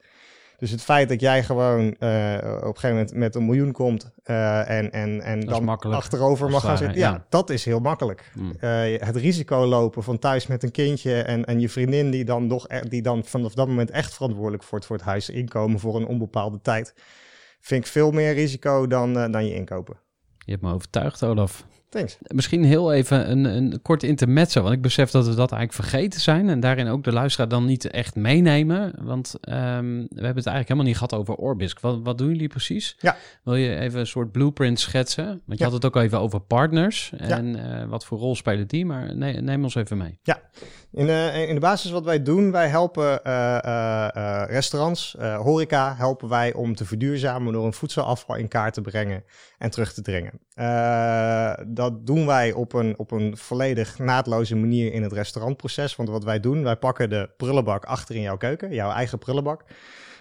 [0.57, 4.11] Dus het feit dat jij gewoon eh, op een gegeven moment met een miljoen komt
[4.23, 7.25] eh, en, en, en dan achterover mag gaan zitten, ja, ja.
[7.29, 8.31] dat is heel makkelijk.
[8.33, 12.25] hm, Eh, het risico lopen van thuis met een kindje en, en je vriendin die
[12.25, 15.95] dan, nog, e- die dan vanaf dat moment echt verantwoordelijk wordt voor het huisinkomen voor
[15.95, 16.93] een onbepaalde tijd,
[17.59, 19.97] vind ik veel meer risico dan, dan je inkopen.
[20.37, 21.65] je hebt me overtuigd, Olaf.
[21.89, 22.17] Thanks.
[22.27, 26.21] Misschien heel even een, een kort intermezzo, want ik besef dat we dat eigenlijk vergeten
[26.21, 30.45] zijn en daarin ook de luisteraar dan niet echt meenemen, want ehm, we hebben het
[30.45, 31.79] eigenlijk helemaal niet gehad over Orbisk.
[31.79, 32.95] Wat, wat doen jullie precies?
[32.99, 33.15] Ja.
[33.43, 35.25] Wil je even een soort blueprint schetsen?
[35.25, 35.63] Want je Ja.
[35.63, 39.15] had het ook al even over partners en eh, wat voor rol spelen die, maar
[39.15, 40.19] nee, neem ons even mee.
[40.91, 45.37] In de, in de basis wat wij doen, wij helpen eh, eh, eh, restaurants, eh,
[45.37, 49.23] horeca, helpen wij om te verduurzamen door een voedselafval in kaart te brengen
[49.57, 50.31] en terug te dringen.
[50.53, 55.95] Eh, dat doen wij op een, op een volledig naadloze manier in het restaurantproces.
[55.95, 59.63] Want wat wij doen, wij pakken de prullenbak achter in jouw keuken, jouw eigen prullenbak.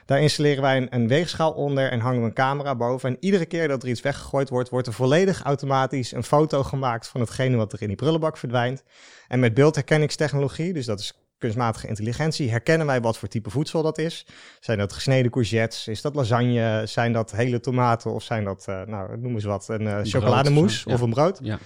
[0.07, 3.09] Daar installeren wij een, een weegschaal onder en hangen we een camera boven.
[3.09, 7.09] En iedere keer dat er iets weggegooid wordt, wordt er volledig automatisch een foto gemaakt
[7.09, 8.83] van hetgene wat er in die prullenbak verdwijnt.
[9.29, 13.99] En met beeldherkenningstechnologie, dus dat is kunstmatige intelligentie, herkennen wij wat voor type voedsel dat
[13.99, 14.27] is.
[14.61, 15.89] Zijn dat gesneden courgettes?
[15.89, 16.83] Is dat lasagne?
[16.87, 18.13] Zijn dat hele tomaten?
[18.13, 20.95] Of zijn dat, eh, nou, noem eens wat, een eh, chocolademousse ja.
[20.95, 21.39] of een brood?
[21.43, 21.59] Ja.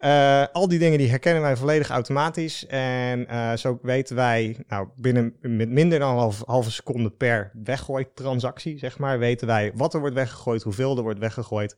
[0.00, 2.66] Eh, al die dingen die herkennen wij volledig automatisch.
[2.66, 7.50] En eh, zo weten wij, nou, binnen met minder dan een half, halve seconde per
[7.64, 11.76] weggooitransactie, zeg maar, weten wij wat er wordt weggegooid, hoeveel er wordt weggegooid,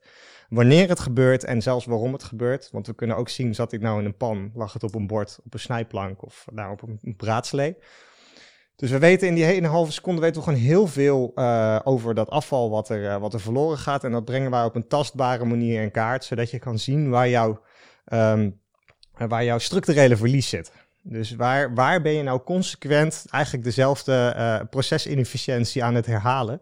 [0.49, 2.69] wanneer het gebeurt en zelfs waarom het gebeurt.
[2.73, 5.07] Want we kunnen ook zien, zat dit nou in een pan, lag het op een
[5.07, 7.77] bord, op een snijplank of nou, op een, braadslee.
[8.77, 12.15] Dus we weten in die hele halve seconde weten we gewoon heel veel uh, over
[12.15, 14.05] dat afval wat er, wat er verloren gaat.
[14.05, 17.29] En dat brengen wij op een tastbare manier in kaart, zodat je kan zien waar,
[17.29, 17.57] jou,
[18.05, 18.61] um,
[19.29, 20.73] waar jouw structurele verlies zit.
[21.03, 26.61] Dus waar, waar ben je nou consequent eigenlijk dezelfde uh, procesinefficiëntie aan het herhalen?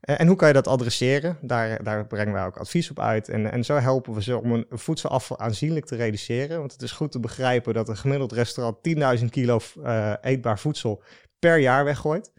[0.00, 1.38] en hoe kan je dat adresseren?
[1.40, 3.28] Daar, daar brengen wij ook advies op uit.
[3.28, 6.58] En, en zo helpen we ze om een voedselafval aanzienlijk te reduceren.
[6.58, 8.76] Want het is goed te begrijpen dat een gemiddeld restaurant
[9.20, 9.60] 10.000 kilo
[10.20, 11.02] eetbaar voedsel
[11.38, 12.32] per jaar weggooit.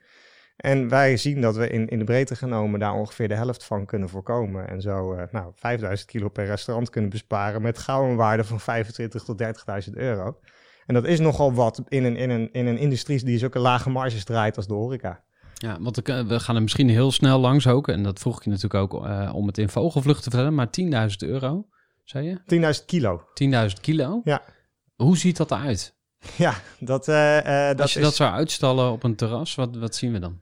[0.61, 3.85] En wij zien dat we in, in de breedte genomen daar ongeveer de helft van
[3.85, 4.67] kunnen voorkomen.
[4.67, 8.59] En zo uh, nou, 5000 kilo per restaurant kunnen besparen met gauw een waarde van
[8.59, 9.43] 25 tot
[9.87, 10.39] 30.000 euro.
[10.85, 13.89] En dat is nogal wat in een, in, een, in een industrie die zulke lage
[13.89, 15.23] marges draait als de horeca.
[15.53, 17.87] Ja, want we gaan er misschien heel snel langs ook.
[17.87, 20.55] En dat vroeg ik je natuurlijk ook uh, om het in vogelvlucht te vertellen.
[20.55, 20.67] Maar
[21.09, 21.67] 10.000 euro,
[22.03, 22.79] zei je?
[22.79, 23.21] 10.000 kilo.
[23.43, 23.49] 10.000
[23.81, 24.21] kilo?
[24.23, 24.41] Ja.
[24.95, 25.95] Hoe ziet dat eruit?
[26.37, 28.05] Ja, dat, uh, uh, dat Als je is...
[28.05, 30.41] dat zou uitstallen op een terras, wat, wat zien we dan?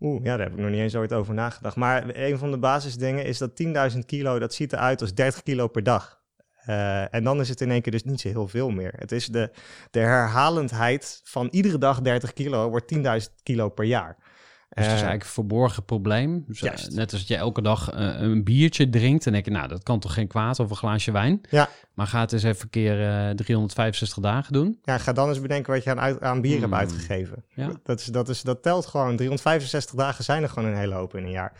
[0.00, 1.76] Oeh, ja, daar heb ik nog niet eens ooit over nagedacht.
[1.76, 5.68] Maar een van de basisdingen is dat 10.000 kilo, dat ziet eruit als 30 kilo
[5.68, 6.20] per dag.
[6.68, 8.92] Uh, en dan is het in één keer dus niet zo heel veel meer.
[8.96, 9.50] Het is de,
[9.90, 13.02] de herhalendheid van iedere dag 30 kilo wordt 10.000
[13.42, 14.16] kilo per jaar.
[14.68, 16.44] Dus het is eigenlijk een verborgen probleem.
[16.46, 19.24] Dus, net als dat je elke dag uh, een biertje drinkt.
[19.24, 21.40] Dan denk je, nou, dat kan toch geen kwaad of een glaasje wijn.
[21.50, 21.68] Ja.
[21.94, 24.78] Maar ga het eens even een keer uh, 365 dagen doen.
[24.82, 27.44] Ja, ga dan eens bedenken wat je aan, uit, aan bier hebt uitgegeven.
[27.48, 27.70] Ja.
[27.82, 29.16] Dat, is, dat, is, dat telt gewoon.
[29.16, 31.52] 365 dagen zijn er gewoon een hele hoop in een jaar.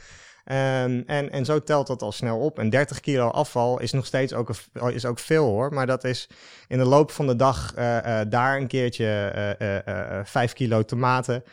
[0.49, 2.59] Um, en, en zo telt dat al snel op.
[2.59, 5.73] En 30 kilo afval is nog steeds ook, een, is ook veel hoor.
[5.73, 6.29] Maar dat is
[6.69, 11.45] in de loop van de dag uh, uh, daar een keertje uh, 5 kilo tomaten.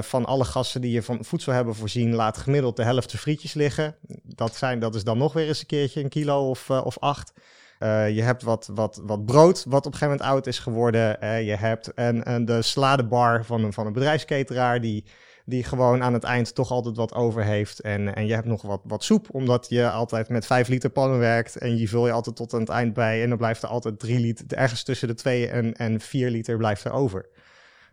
[0.00, 3.54] Van alle gassen die je van voedsel hebben voorzien, laat gemiddeld de helft de frietjes
[3.54, 3.96] liggen.
[4.22, 7.32] Dat, zijn, dat is dan nog weer eens een keertje een kilo of, of acht.
[7.78, 11.00] Uh, je hebt wat, wat, wat brood, wat op een gegeven moment oud is geworden.
[11.44, 15.04] Je hebt een, een, de saladebar van een, van een bedrijfsketeraar die
[15.48, 17.80] die gewoon aan het eind toch altijd wat over heeft.
[17.80, 21.18] En, en je hebt nog wat, wat soep, omdat je altijd met 5 liter pannen
[21.18, 21.56] werkt.
[21.56, 23.22] En je vul je altijd tot aan het eind bij.
[23.22, 26.56] En dan blijft er altijd 3 liter, ergens tussen de 2 en, en 4 liter
[26.56, 27.28] blijft er over.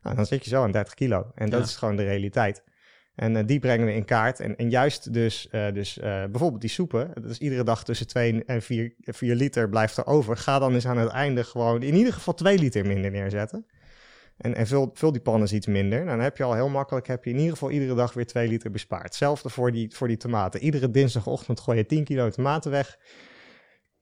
[0.05, 1.31] Nou, dan zit je zo aan 30 kilo.
[1.35, 1.65] En dat ja.
[1.65, 2.63] is gewoon de realiteit.
[3.15, 4.39] En uh, die brengen we in kaart.
[4.39, 8.43] En, en juist dus, uh, dus uh, bijvoorbeeld die soepen, dus iedere dag tussen 2
[8.45, 10.37] en 4, 4 liter blijft er over.
[10.37, 13.65] Ga dan eens aan het einde gewoon in ieder geval 2 liter minder neerzetten.
[14.37, 15.97] En, en vul, vul die pannen iets minder.
[15.97, 18.27] Nou, dan heb je al heel makkelijk, heb je in ieder geval iedere dag weer
[18.27, 19.03] 2 liter bespaard.
[19.03, 20.61] Hetzelfde voor die, voor die tomaten.
[20.61, 22.97] Iedere dinsdagochtend gooi je 10 kilo tomaten weg.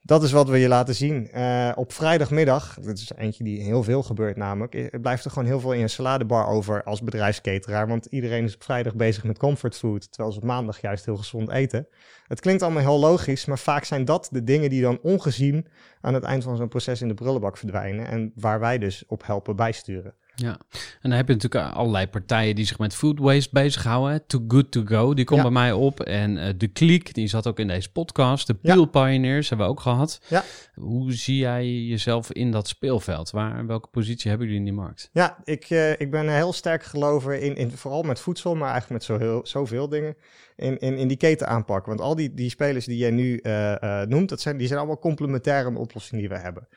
[0.06, 1.30] Dat is wat we je laten zien.
[1.36, 5.60] Uh, op vrijdagmiddag, dat is eentje die heel veel gebeurt namelijk, blijft er gewoon heel
[5.60, 7.88] veel in je saladebar over als bedrijfsketeraar.
[7.88, 11.50] Want iedereen is op vrijdag bezig met comfortfood, terwijl ze op maandag juist heel gezond
[11.50, 11.88] eten.
[12.28, 15.68] Het klinkt allemaal heel logisch, maar vaak zijn dat de dingen die dan ongezien
[16.02, 18.08] aan het eind van zo'n proces in de prullenbak verdwijnen.
[18.08, 20.13] En waar wij dus op helpen bijsturen.
[20.36, 24.26] Ja, en dan heb je natuurlijk allerlei partijen die zich met food waste bezighouden.
[24.28, 25.46] Too Good To Go, die komt ja.
[25.46, 26.00] bij mij op.
[26.00, 28.48] En uh, De Kliek, die zat ook in deze podcast.
[28.48, 28.86] De Peel ja.
[28.86, 30.22] Pioneers hebben we ook gehad.
[30.28, 30.43] Ja.
[30.76, 33.32] Hoe zie jij jezelf in dat speelveld?
[33.32, 35.10] Waar, welke positie hebben jullie in die markt?
[35.12, 38.91] Ja, ik, uh, ik ben heel sterk geloven in, in, vooral met voedsel, maar eigenlijk
[38.91, 40.15] met zo heel, zoveel dingen,
[40.56, 41.89] in, in, in die keten aanpakken.
[41.89, 45.00] Want al die, die spelers die jij nu uh, noemt, dat zijn, die zijn allemaal
[45.00, 46.67] complementair aan de oplossing die we hebben.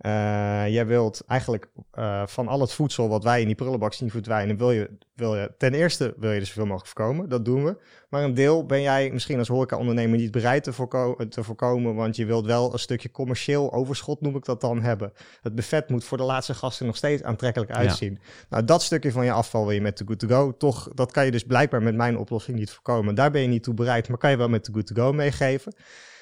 [0.00, 4.10] Uh, jij wilt eigenlijk uh, van al het voedsel wat wij in die prullenbak zien
[4.10, 7.28] verdwijnen, wil je, wil je ten eerste wil je er zoveel mogelijk voorkomen.
[7.28, 7.76] Dat doen we.
[8.08, 12.16] Maar een deel ben jij misschien als horeca-ondernemer niet bereid te, voorko te voorkomen, want
[12.16, 15.12] je wilt wel een stukje commercieel overschot, noem ik dat dan, hebben.
[15.42, 18.12] Het buffet moet voor de laatste gasten nog steeds aantrekkelijk uitzien.
[18.12, 18.28] Ja.
[18.48, 20.56] Nou, dat stukje van je afval wil je met Too Good To Go.
[20.56, 23.14] Toch, dat kan je dus blijkbaar met mijn oplossing niet voorkomen.
[23.14, 25.12] Daar ben je niet toe bereid, maar kan je wel met Too Good To Go
[25.12, 25.74] meegeven.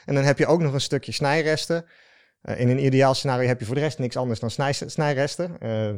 [0.05, 1.85] En dan heb je ook nog een stukje snijresten.
[2.49, 5.57] Uh, in een ideaal scenario heb je voor de rest niks anders dan snij, snijresten.
[5.63, 5.89] Uh,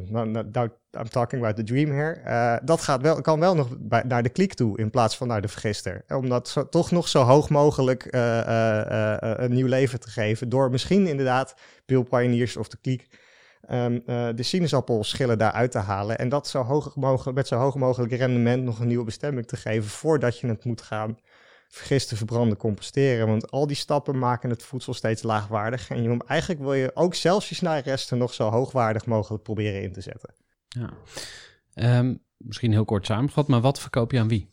[0.91, 2.21] I'm talking about the dream here.
[2.25, 5.27] Uh, dat gaat wel, kan wel nog bij, naar de kliek toe in plaats van
[5.27, 6.03] naar de vergister.
[6.07, 10.49] Om dat zo, toch nog zo hoog mogelijk een nieuw leven te geven.
[10.49, 11.55] Door misschien inderdaad
[11.85, 13.07] Bill Pioneers of de kliek
[13.71, 14.03] um,
[14.35, 16.17] de sinaasappelschillen daaruit te halen.
[16.17, 19.57] En dat zo hoog mogelijk, met zo hoog mogelijk rendement nog een nieuwe bestemming te
[19.57, 21.17] geven voordat je het moet gaan
[21.67, 23.27] vergisten, verbranden, composteren.
[23.27, 25.89] Want al die stappen maken het voedsel steeds laagwaardig.
[25.89, 29.91] En je, eigenlijk wil je ook zelfs je snijresten nog zo hoogwaardig mogelijk proberen in
[29.91, 30.33] te zetten.
[30.67, 30.93] Ja.
[31.99, 34.49] Um, misschien heel kort samengevat, maar wat verkoop je aan wie?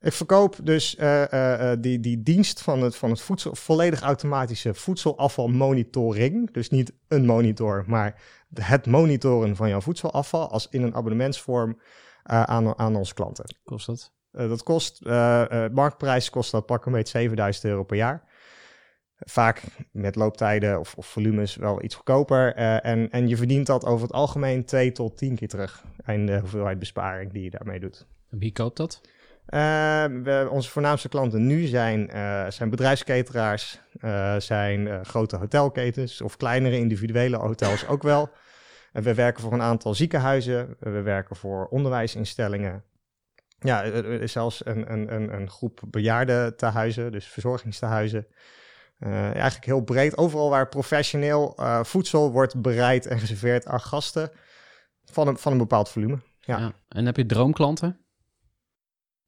[0.00, 4.74] Ik verkoop dus uh, uh, die, die dienst van het, van het voedsel, volledig automatische
[4.74, 6.52] voedselafvalmonitoring.
[6.52, 8.22] Dus niet een monitor, maar
[8.54, 13.56] het monitoren van jouw voedselafval als in een abonnementsvorm uh, aan, aan onze klanten.
[13.64, 14.12] Kost dat?
[14.36, 18.24] Uh, dat kost, uh, marktprijs kost dat pak een beetje 7000 euro per jaar.
[19.18, 22.54] Vaak met looptijden of, of volumes wel iets goedkoper.
[22.54, 25.84] en, en je verdient dat over het algemeen 2 tot 10 keer terug.
[26.04, 28.06] En de hoeveelheid besparing die je daarmee doet.
[28.30, 29.00] En wie koopt dat?
[29.46, 32.10] we, onze voornaamste klanten nu zijn,
[32.52, 33.80] zijn bedrijfsketeraars,
[34.38, 38.30] zijn grote hotelketens of kleinere individuele hotels ook wel.
[38.92, 42.84] we werken voor een aantal ziekenhuizen, we werken voor onderwijsinstellingen,
[43.58, 48.26] ja, er is zelfs een, een, een, een groep bejaardentehuizen, dus verzorgingstehuizen.
[49.00, 50.16] Uh, eigenlijk heel breed.
[50.16, 54.30] Overal waar professioneel uh, voedsel wordt bereid en geserveerd aan gasten
[55.04, 56.18] van een, van een bepaald volume.
[56.40, 56.58] Ja.
[56.58, 56.72] ja.
[56.88, 58.00] En heb je droomklanten?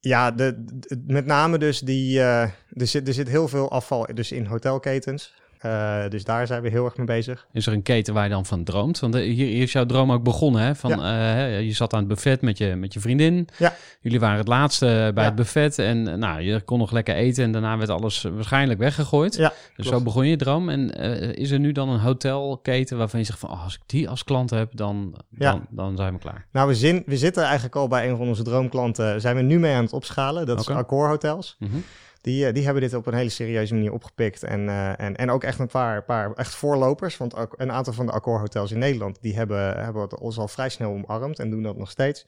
[0.01, 0.65] Ja, de,
[1.07, 2.19] met name dus die.
[2.19, 5.35] Uh, er, zit, er zit heel veel afval dus in hotelketens.
[5.67, 7.47] Uh, dus daar zijn we heel erg mee bezig.
[7.53, 8.99] Is er een keten waar je dan van droomt?
[8.99, 10.63] Want hier, hier is jouw droom ook begonnen.
[10.63, 10.75] Hè?
[10.75, 11.47] Van, ja.
[11.49, 13.49] uh, je zat aan het buffet met je, met je vriendin.
[13.59, 13.75] Ja.
[14.01, 15.29] Jullie waren het laatste bij ja.
[15.29, 15.79] het buffet.
[15.79, 17.45] En nou, je kon nog lekker eten.
[17.45, 19.37] En daarna werd alles waarschijnlijk weggegooid.
[19.37, 19.89] Ja, dus klopt.
[19.89, 20.69] zo begon je droom.
[20.69, 23.51] En uh, is er nu dan een hotelketen waarvan je zegt van...
[23.51, 26.47] Oh, als ik die als klant heb, dan, dan, dan zijn we klaar.
[26.53, 29.21] Nou, we, zin, we zitten eigenlijk al bij een van onze droomklanten.
[29.21, 30.47] Zijn we nu mee aan het opschalen.
[30.47, 30.75] Dat okay.
[30.75, 31.57] is Accor Hotels.
[31.59, 31.85] Mm -hmm.
[32.29, 34.43] Die, eh, die hebben dit op een hele serieuze manier opgepikt.
[34.43, 37.17] En, uh, en, en ook echt een paar, paar echt voorlopers.
[37.17, 39.19] Want ook een aantal van de Accor hotels in Nederland...
[39.21, 42.27] die hebben, hebben het ons al vrij snel omarmd en doen dat nog steeds.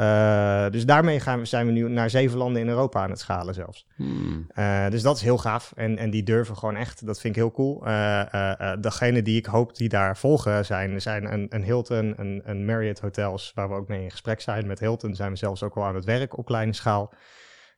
[0.00, 3.20] Uh, dus daarmee gaan we, zijn we nu naar zeven landen in Europa aan het
[3.20, 3.86] schalen zelfs.
[3.96, 4.46] Hmm.
[4.58, 5.72] Uh, dus dat is heel gaaf.
[5.76, 7.06] En, en die durven gewoon echt.
[7.06, 7.88] Dat vind ik heel cool.
[7.88, 12.64] Uh, degene die ik hoop die daar volgen zijn, zijn een, een Hilton, een, een
[12.64, 13.52] Marriott hotels...
[13.54, 14.66] waar we ook mee in gesprek zijn.
[14.66, 17.12] Met Hilton zijn we zelfs ook al aan het werk op kleine schaal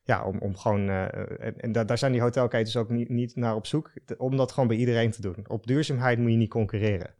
[0.06, 0.88] ja, om, om gewoon.
[0.88, 1.04] Uh,
[1.56, 3.92] en, daar zijn die hotelketens ook niet, niet naar op zoek.
[4.16, 5.44] Om dat gewoon bij iedereen te doen.
[5.46, 7.14] Op duurzaamheid moet je niet concurreren.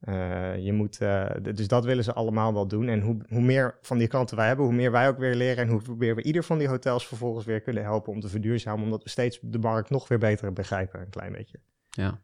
[0.00, 2.88] Uh, je moet, uh, dus dat willen ze allemaal wel doen.
[2.88, 5.64] En hoe, hoe meer van die klanten wij hebben, hoe meer wij ook weer leren.
[5.64, 8.84] En hoe meer we ieder van die hotels vervolgens weer kunnen helpen om te verduurzamen.
[8.84, 11.60] Omdat we steeds de markt nog weer beter begrijpen, een klein beetje.
[11.90, 12.20] Ja.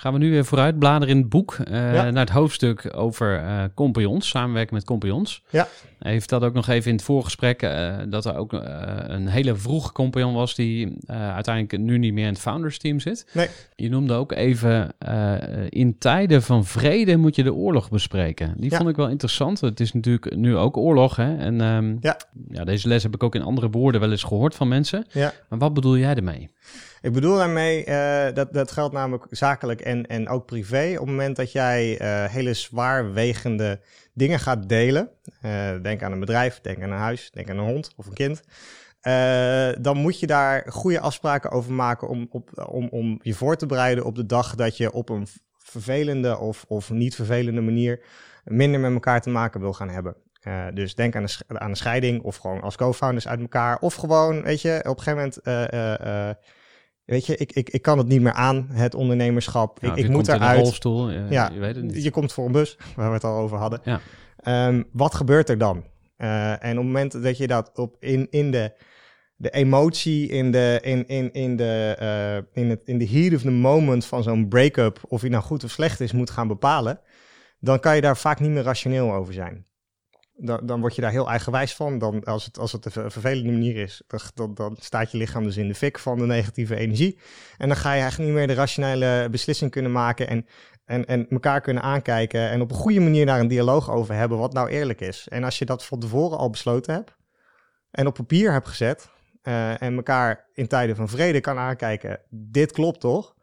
[0.00, 2.10] Gaan we nu weer vooruit bladeren in het boek uh, ja.
[2.10, 5.42] naar het hoofdstuk over uh, compagnons, samenwerken met compagnons.
[5.50, 5.68] Ja.
[5.98, 9.56] Hij heeft dat ook nog even in het voorgesprek, uh, dat er ook een hele
[9.56, 13.26] vroege compagnon was die uiteindelijk nu niet meer in het founders team zit.
[13.32, 13.48] Nee.
[13.76, 14.94] Je noemde ook even,
[15.68, 18.54] in tijden van vrede moet je de oorlog bespreken.
[18.56, 18.76] Die Ja.
[18.76, 19.60] vond ik wel interessant.
[19.60, 21.16] Het is natuurlijk nu ook oorlog.
[21.16, 21.36] Hè?
[21.36, 22.16] En ehm, Ja.
[22.48, 25.04] ja, deze les heb ik ook in andere woorden wel eens gehoord van mensen.
[25.10, 25.32] Ja.
[25.48, 26.48] Maar wat bedoel jij ermee?
[27.02, 30.90] Ik bedoel daarmee, eh, dat, dat geldt namelijk zakelijk en, en ook privé.
[30.92, 33.80] Op het moment dat jij eh, hele zwaarwegende
[34.12, 35.10] dingen gaat delen,
[35.40, 38.12] eh, denk aan een bedrijf, denk aan een huis, denk aan een hond of een
[38.12, 38.42] kind.
[39.82, 43.66] dan moet je daar goede afspraken over maken om, op, om, om je voor te
[43.66, 48.04] bereiden op de dag dat je op een vervelende of, of niet vervelende manier
[48.44, 50.16] minder met elkaar te maken wil gaan hebben.
[50.74, 53.78] Dus denk aan een, aan een scheiding of gewoon als co-founders uit elkaar.
[53.78, 55.86] Of gewoon, weet je, op een gegeven moment,
[57.10, 59.80] weet je, ik, ik, ik kan het niet meer aan, het ondernemerschap.
[59.80, 60.60] Nou, ik je ik moet eruit.
[60.60, 62.02] rolstoel, eh, Ja, je weet het niet.
[62.02, 63.80] Je komt voor een bus, waar we het al over hadden.
[63.84, 64.00] Ja.
[64.36, 65.84] Ehm, wat gebeurt er dan?
[66.18, 68.72] Uh, en op het moment dat je dat op in, in de,
[69.36, 71.96] de emotie, in de, in, in, in de,
[72.54, 75.42] uh, in het, in de heat of the moment van zo'n break-up, of die nou
[75.42, 77.00] goed of slecht is, moet gaan bepalen,
[77.60, 79.66] dan kan je daar vaak niet meer rationeel over zijn.
[80.42, 81.98] Dan, dan word je daar heel eigenwijs van.
[81.98, 84.02] Dan, als, het, als het een ver- vervelende manier is,
[84.34, 87.18] dan, dan, staat je lichaam dus in de fik van de negatieve energie.
[87.58, 90.46] En dan ga je eigenlijk niet meer de rationele beslissing kunnen maken en,
[90.84, 94.38] en, en elkaar kunnen aankijken en op een goede manier daar een dialoog over hebben
[94.38, 95.28] wat nou eerlijk is.
[95.28, 97.16] En als je dat van tevoren al besloten hebt
[97.90, 99.10] en op papier hebt gezet
[99.42, 103.34] uh, en elkaar in tijden van vrede kan aankijken, dit klopt toch?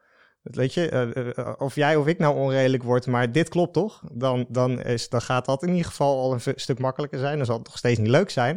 [0.51, 4.03] Weet je, uh, uh, of jij of ik nou onredelijk wordt, maar dit klopt toch?
[4.11, 7.37] Dan, dan, is, dan gaat dat in ieder geval al een stuk makkelijker zijn.
[7.37, 8.55] Dan zal het nog steeds niet leuk zijn.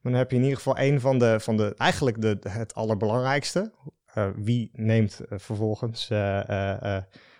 [0.00, 2.74] Maar dan heb je in ieder geval een van de, van de eigenlijk de, het
[2.74, 3.72] allerbelangrijkste.
[4.14, 6.10] Uh, wie neemt vervolgens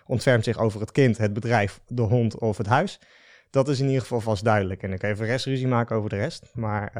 [0.05, 2.99] ontfermt zich over het kind, het bedrijf, de hond of het huis.
[3.49, 4.83] Dat is in ieder geval vast duidelijk.
[4.83, 6.49] En ik kan even rest ruzie maken over de rest.
[6.53, 6.91] Maar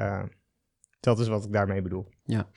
[1.00, 2.10] dat is wat ik daarmee bedoel.
[2.24, 2.48] Ja.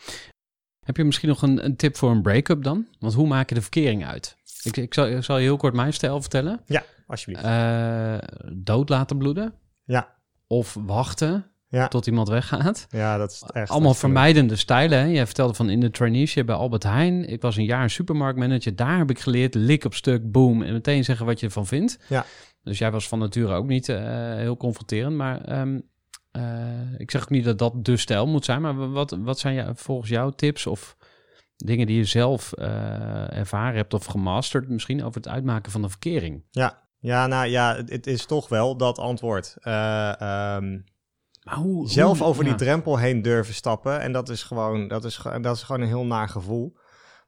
[0.84, 2.86] Heb je misschien nog een, een tip voor een break-up dan?
[2.98, 4.36] Want hoe maak je de verkering uit?
[4.62, 6.60] Ik, ik, zal, ik zal je heel kort mijn stijl vertellen.
[6.66, 7.44] Ja, alsjeblieft.
[7.44, 8.18] Uh,
[8.52, 9.54] dood laten bloeden.
[9.84, 10.14] Ja.
[10.46, 11.88] Of wachten ja.
[11.88, 12.86] tot iemand weggaat.
[12.90, 13.70] Ja, dat is echt...
[13.70, 14.98] Allemaal vermijdende stijlen.
[14.98, 15.04] Hè?
[15.04, 17.28] Jij vertelde van in de traineeship bij Albert Heijn.
[17.28, 18.76] Ik was een jaar supermarktmanager.
[18.76, 20.62] Daar heb ik geleerd, lik op stuk, boom.
[20.62, 21.98] En meteen zeggen wat je ervan vindt.
[22.08, 22.24] Ja.
[22.62, 23.96] Dus jij was van nature ook niet uh,
[24.34, 25.16] heel confronterend.
[25.16, 25.90] Maar um,
[26.36, 28.60] uh, ik zeg ook niet dat dat de stijl moet zijn.
[28.60, 30.96] Maar wat, wat zijn jou, volgens jou tips of
[31.56, 35.90] dingen die je zelf uh, ervaren hebt of gemasterd misschien over het uitmaken van een
[35.90, 36.44] verkering?
[36.50, 39.56] Ja, ja nou ja, het is toch wel dat antwoord.
[39.56, 40.84] Um,
[41.42, 42.48] maar hoe, zelf hoe, over ja.
[42.48, 44.00] die drempel heen durven stappen.
[44.00, 46.76] En dat is gewoon, dat is, dat is gewoon een heel naar gevoel.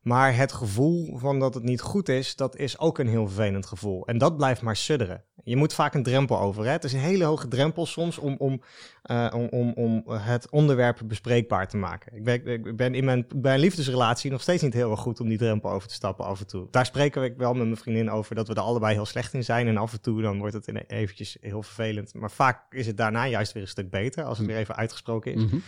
[0.05, 3.67] Maar het gevoel van dat het niet goed is, dat is ook een heel vervelend
[3.67, 4.07] gevoel.
[4.07, 5.25] En dat blijft maar sudderen.
[5.45, 6.65] Je moet vaak een drempel over.
[6.65, 6.71] Hè?
[6.71, 8.63] Het is een hele hoge drempel soms om, om,
[9.11, 12.17] uh, om, om, om het onderwerp bespreekbaar te maken.
[12.17, 15.21] Ik ben, ik ben in mijn, bij een liefdesrelatie nog steeds niet heel erg goed
[15.21, 16.67] om die drempel over te stappen af en toe.
[16.71, 19.45] Daar spreken we wel met mijn vriendin over dat we er allebei heel slecht in
[19.45, 19.69] zijn.
[19.69, 22.15] En af en toe dan wordt het eventjes heel vervelend.
[22.15, 25.35] Maar vaak is het daarna juist weer een stuk beter als het weer even uitgesproken
[25.35, 25.43] is.
[25.43, 25.63] Mm -hmm.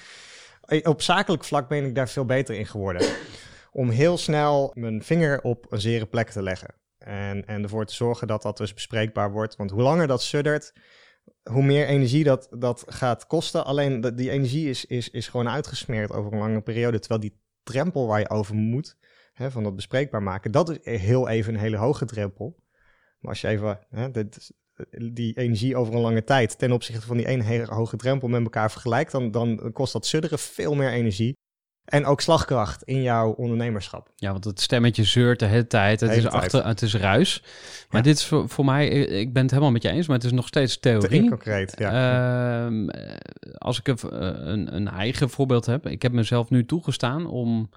[0.82, 3.08] Op zakelijk vlak ben ik daar veel beter in geworden
[3.76, 6.74] om heel snel mijn vinger op een zere plek te leggen.
[6.98, 9.56] En, en ervoor te zorgen dat dat dus bespreekbaar wordt.
[9.56, 10.72] Want hoe langer dat suddert,
[11.42, 13.64] hoe meer energie dat, dat gaat kosten.
[13.64, 16.98] Alleen die energie is, is, is gewoon uitgesmeerd over een lange periode.
[16.98, 18.96] Terwijl die drempel waar je over moet,
[19.32, 22.56] hè, van dat bespreekbaar maken, dat is heel even een hele hoge drempel.
[23.18, 24.52] Maar als je even hè, dit,
[25.12, 28.42] die energie over een lange tijd ten opzichte van die ene hele hoge drempel met
[28.42, 31.36] elkaar vergelijkt, dan, dan kost dat sudderen veel meer energie.
[31.86, 34.10] En ook slagkracht in jouw ondernemerschap.
[34.16, 36.00] Ja, want het stemmetje zeurt de hele tijd.
[36.00, 36.42] Het, Hele is, tijd.
[36.44, 37.42] achter, het is ruis.
[37.90, 38.06] Maar Ja.
[38.06, 40.32] dit is voor, voor mij, ik ben het helemaal met je eens, maar het is
[40.32, 41.28] nog steeds Te theorie.
[41.28, 42.64] concreet, ja.
[42.66, 43.14] Ehm, eh,
[43.58, 43.98] als ik een,
[44.52, 47.70] een, een eigen voorbeeld heb, ik heb mezelf nu toegestaan om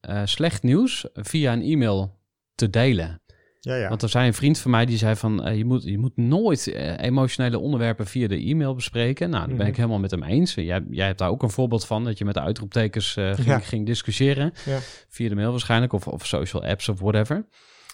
[0.00, 2.18] eh, slecht nieuws via een e-mail
[2.54, 3.19] te delen.
[3.60, 3.88] Ja, ja.
[3.88, 6.16] Want er zei een vriend van mij die zei van eh, je, moet, je moet
[6.16, 9.30] nooit eh, emotionele onderwerpen via de e-mail bespreken.
[9.30, 9.68] Nou, daar ben Mhm.
[9.68, 10.54] ik helemaal met hem eens.
[10.54, 13.46] Jij, jij hebt daar ook een voorbeeld van dat je met de uitroeptekens eh, ging,
[13.46, 13.58] Ja.
[13.58, 14.52] ging discussiëren.
[14.66, 14.78] Ja.
[15.08, 17.46] Via de mail waarschijnlijk of, of social apps of whatever.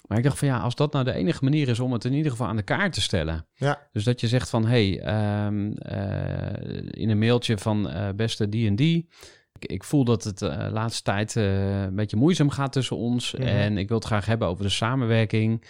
[0.07, 2.13] Maar ik dacht van ja, als dat nou de enige manier is om het in
[2.13, 3.47] ieder geval aan de kaart te stellen.
[3.55, 3.89] Ja.
[3.93, 8.77] Dus dat je zegt van hey, ehm, eh, in een mailtje van beste die en
[8.77, 9.09] die.
[9.59, 13.33] Ik, ik voel dat het de laatste tijd eh, een beetje moeizaam gaat tussen ons.
[13.33, 13.43] Mhm.
[13.43, 15.65] En ik wil het graag hebben over de samenwerking.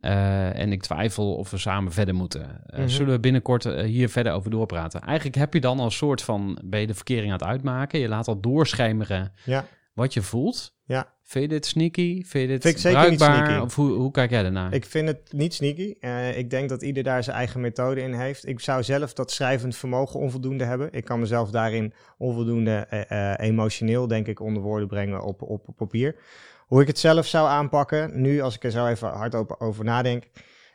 [0.00, 2.62] Eh, en ik twijfel of we samen verder moeten.
[2.66, 2.88] Eh, Mhm.
[2.88, 5.00] Zullen we binnenkort eh, hier verder over doorpraten?
[5.00, 6.58] Eigenlijk heb je dan al een soort van...
[6.64, 8.00] ben je de verkering aan het uitmaken.
[8.00, 9.64] Je laat al doorschemeren Ja.
[9.94, 10.74] wat je voelt.
[10.90, 11.12] Ja.
[11.22, 12.24] Vind je dit sneaky?
[12.24, 13.46] Vind je dit Vind ik zeker niet bruikbaar?
[13.46, 13.64] sneaky.
[13.64, 14.74] Of hoe, hoe kijk jij daarnaar?
[14.74, 15.94] Ik vind het niet sneaky.
[16.00, 18.46] Eh, ik denk dat ieder daar zijn eigen methode in heeft.
[18.46, 20.88] Ik zou zelf dat schrijvend vermogen onvoldoende hebben.
[20.92, 25.68] Ik kan mezelf daarin onvoldoende eh, eh, emotioneel, denk ik, onder woorden brengen op, op,
[25.68, 26.16] op papier.
[26.66, 29.84] Hoe ik het zelf zou aanpakken, nu als ik er zo even hard over, over
[29.84, 30.24] nadenk,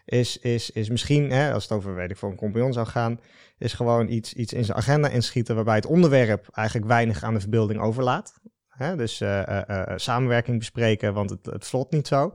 [0.05, 3.19] is, is, is misschien, hè, als het over, weet ik, voor een compagnon zou gaan,
[3.57, 7.39] is gewoon iets, iets in zijn agenda inschieten waarbij het onderwerp eigenlijk weinig aan de
[7.39, 8.33] verbeelding overlaat.
[8.77, 12.33] Hè, dus eh, eh, eh, samenwerking bespreken, want het, het vlot niet zo.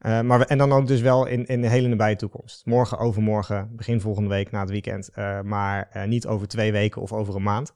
[0.00, 2.66] Maar we- en dan ook dus wel in, in de hele nabije toekomst.
[2.66, 5.10] Morgen, overmorgen, begin volgende week na het weekend.
[5.44, 7.74] maar niet over twee weken of over een maand.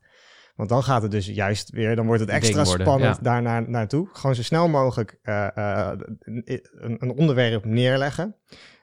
[0.56, 3.22] Want dan gaat het dus juist weer, dan wordt het extra worden, spannend ja.
[3.22, 4.08] daar naar, naartoe.
[4.12, 6.62] Gewoon zo snel mogelijk een,
[6.98, 8.36] een onderwerp neerleggen.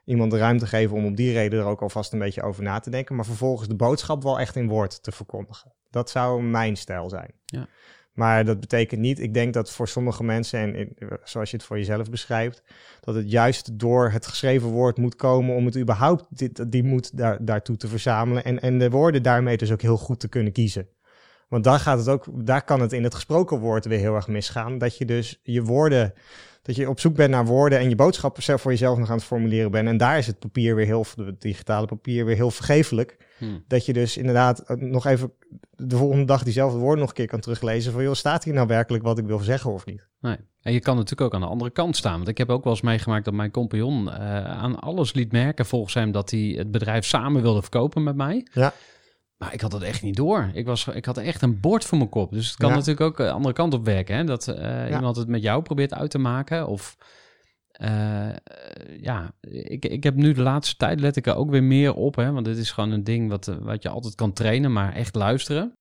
[0.05, 2.79] Iemand de ruimte geven om op die reden er ook alvast een beetje over na
[2.79, 3.15] te denken.
[3.15, 5.73] Maar vervolgens de boodschap wel echt in woord te verkondigen.
[5.89, 7.31] Dat zou mijn stijl zijn.
[7.45, 7.67] Ja.
[8.15, 10.89] Maar dat betekent niet, ik denk dat voor sommige mensen, en
[11.23, 12.63] zoals je het voor jezelf beschrijft,
[13.01, 16.25] dat het juist door het geschreven woord moet komen om het überhaupt
[16.71, 18.43] die moed daar, daartoe te verzamelen.
[18.43, 20.87] En, en de woorden daarmee dus ook heel goed te kunnen kiezen.
[21.47, 24.27] Want daar gaat het ook, daar kan het in het gesproken woord weer heel erg
[24.27, 24.77] misgaan.
[24.77, 26.13] Dat je dus je woorden,
[26.61, 29.15] dat je op zoek bent naar woorden en je boodschap zelf voor jezelf nog aan
[29.15, 29.87] het formuleren bent.
[29.87, 33.17] En daar is het papier weer heel, het digitale papier weer heel vergeeflijk.
[33.37, 33.63] Hmm.
[33.67, 35.31] Dat je dus inderdaad eh, nog even
[35.69, 37.91] de volgende dag diezelfde woorden nog een keer kan teruglezen.
[37.91, 40.07] Van joh, staat hier nou werkelijk wat ik wil zeggen of niet?
[40.19, 40.37] Nee.
[40.61, 42.15] En je kan natuurlijk ook aan de andere kant staan.
[42.15, 45.65] Want ik heb ook wel eens meegemaakt dat mijn compagnon eh, aan alles liet merken
[45.65, 48.47] volgens hem dat hij het bedrijf samen wilde verkopen met mij.
[48.53, 48.73] Ja.
[49.37, 50.49] Maar ik had dat echt niet door.
[50.53, 52.31] Ik, was, ik had echt een bord voor mijn kop.
[52.31, 52.75] Dus het kan Ja.
[52.75, 54.15] natuurlijk ook de andere kant op werken.
[54.15, 54.23] Hè?
[54.23, 56.67] Dat eh, iemand het met jou probeert uit te maken.
[56.67, 56.97] Of
[57.77, 58.29] eh,
[59.01, 62.15] ja, ik, ik heb nu de laatste tijd let ik er ook weer meer op.
[62.15, 62.31] Hè?
[62.31, 65.15] Want dit is gewoon een ding wat, eh, wat je altijd kan trainen, maar echt
[65.15, 65.73] luisteren.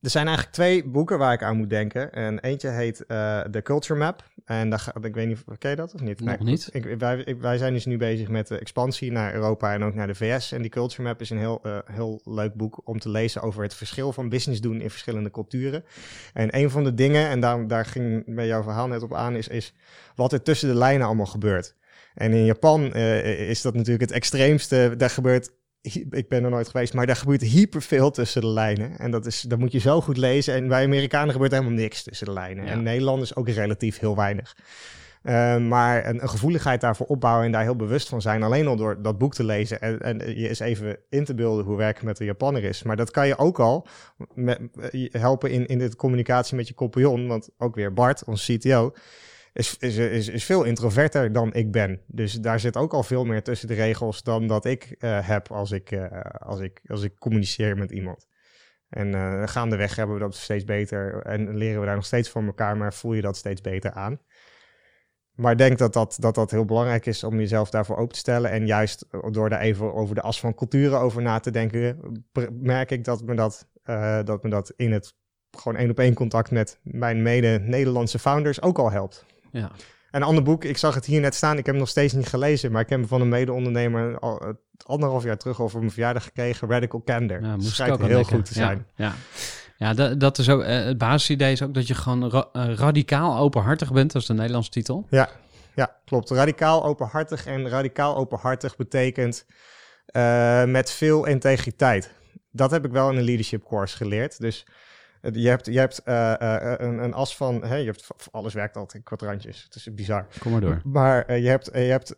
[0.00, 2.12] Er zijn eigenlijk twee boeken waar ik aan moet denken.
[2.12, 4.24] En eentje heet uh, The Culture Map.
[4.44, 6.20] En daar, ik weet niet, ken je dat of niet?
[6.20, 6.68] Nog niet.
[6.72, 10.06] Ik, wij, wij zijn dus nu bezig met de expansie naar Europa en ook naar
[10.06, 10.52] de VS.
[10.52, 13.62] En die Culture Map is een heel, uh, heel leuk boek om te lezen over
[13.62, 15.84] het verschil van business doen in verschillende culturen.
[16.32, 19.36] En een van de dingen, en daar, daar ging bij jouw verhaal net op aan,
[19.36, 19.74] is, is
[20.14, 21.76] wat er tussen de lijnen allemaal gebeurt.
[22.14, 24.94] En in Japan uh, is dat natuurlijk het extreemste.
[24.96, 25.50] Daar gebeurt
[26.10, 28.98] ik ben er nooit geweest, maar daar gebeurt hyperveel tussen de lijnen.
[28.98, 30.54] En dat, is, dat moet je zo goed lezen.
[30.54, 32.66] En bij Amerikanen gebeurt helemaal niks tussen de lijnen.
[32.66, 34.56] En Nederlanders ook relatief heel weinig.
[35.22, 38.42] Uh, maar een, een, gevoeligheid daarvoor opbouwen en daar heel bewust van zijn.
[38.42, 41.64] Alleen al door dat boek te lezen en, en je eens even in te beelden
[41.64, 42.82] hoe werken met de Japanner is.
[42.82, 43.86] Maar dat kan je ook al
[44.34, 44.60] met,
[45.10, 47.26] helpen in, in de communicatie met je compagnon.
[47.26, 48.92] Want ook weer Bart, onze CTO,
[49.52, 52.00] is, is, is, veel introverter dan ik ben.
[52.06, 55.50] Dus daar zit ook al veel meer tussen de regels dan dat ik uh, heb
[55.50, 58.26] als ik, uh, als, ik, als ik communiceer met iemand.
[58.88, 62.46] En uh, gaandeweg hebben we dat steeds beter en leren we daar nog steeds van
[62.46, 64.20] elkaar, maar voel je dat steeds beter aan.
[65.34, 68.18] Maar ik denk dat dat, dat dat heel belangrijk is om jezelf daarvoor open te
[68.18, 68.50] stellen.
[68.50, 71.98] En juist door daar even over de as van culturen over na te denken,
[72.52, 73.68] merk ik dat me dat,
[74.24, 75.14] dat, me dat in het
[75.50, 79.24] gewoon één op één contact met mijn mede-Nederlandse founders ook al helpt.
[79.52, 79.70] Ja.
[80.10, 82.26] Een ander boek, ik zag het hier net staan, ik heb het nog steeds niet
[82.26, 86.24] gelezen, maar ik heb hem van een mede-ondernemer al anderhalf jaar terug over mijn verjaardag
[86.24, 87.42] gekregen, Radical Candor.
[87.42, 88.86] Ja, moest Schijnt heel goed te zijn.
[88.94, 89.14] Ja, ja.
[89.76, 92.74] ja dat, dat, is ook, uh, het basisidee is ook dat je gewoon ra uh,
[92.74, 95.06] radicaal openhartig bent, dat is de Nederlandse titel.
[95.10, 95.28] Ja,
[95.74, 96.30] ja, klopt.
[96.30, 99.46] Radicaal openhartig en radicaal openhartig betekent
[100.12, 102.10] uh, met veel integriteit.
[102.50, 104.40] Dat heb ik wel in een leadership course geleerd.
[104.40, 104.66] Dus
[105.20, 108.76] je hebt, je hebt uh, uh, een, een, as van, hè, je hebt, alles werkt
[108.76, 109.62] altijd in kwadrantjes.
[109.64, 110.26] Het is bizar.
[110.38, 110.80] Kom maar door.
[110.84, 112.14] Maar uh, je hebt, je hebt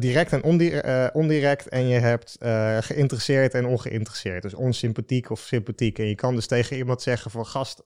[0.00, 2.36] direct en ondirect, ondirect en je hebt
[2.80, 4.42] geïnteresseerd en ongeïnteresseerd.
[4.42, 5.98] Dus onsympathiek of sympathiek.
[5.98, 7.82] En je kan dus tegen iemand zeggen van gast,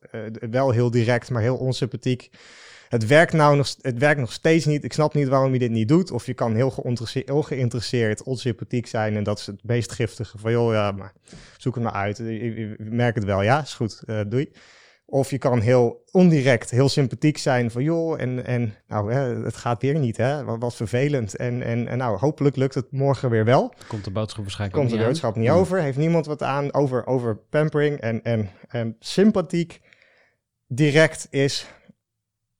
[0.50, 2.30] wel heel direct, maar heel onsympathiek
[2.88, 4.84] het werkt nou nog, het werkt nog steeds niet.
[4.84, 6.10] Ik snap niet waarom je dit niet doet.
[6.10, 6.70] Of je kan heel
[7.42, 9.16] geïnteresseerd, onsympathiek zijn.
[9.16, 10.38] En dat is het meest giftige.
[10.38, 11.12] Van joh, ja, maar
[11.56, 12.18] zoek het maar uit.
[12.18, 14.52] Ik, merk het wel, ja, is goed, uh, doei.
[15.10, 19.56] Of je kan heel ondirect, heel sympathiek zijn van joh, en, en nou, hè, het
[19.56, 20.44] gaat weer niet, hè?
[20.44, 21.36] Wat, wat vervelend.
[21.36, 23.74] En, en, en nou, hopelijk lukt het morgen weer wel.
[23.86, 25.80] Komt de boodschap waarschijnlijk Komt de boodschap niet, niet over.
[25.80, 29.80] Heeft niemand wat aan over, over pampering en, en, en sympathiek.
[30.66, 31.66] Direct is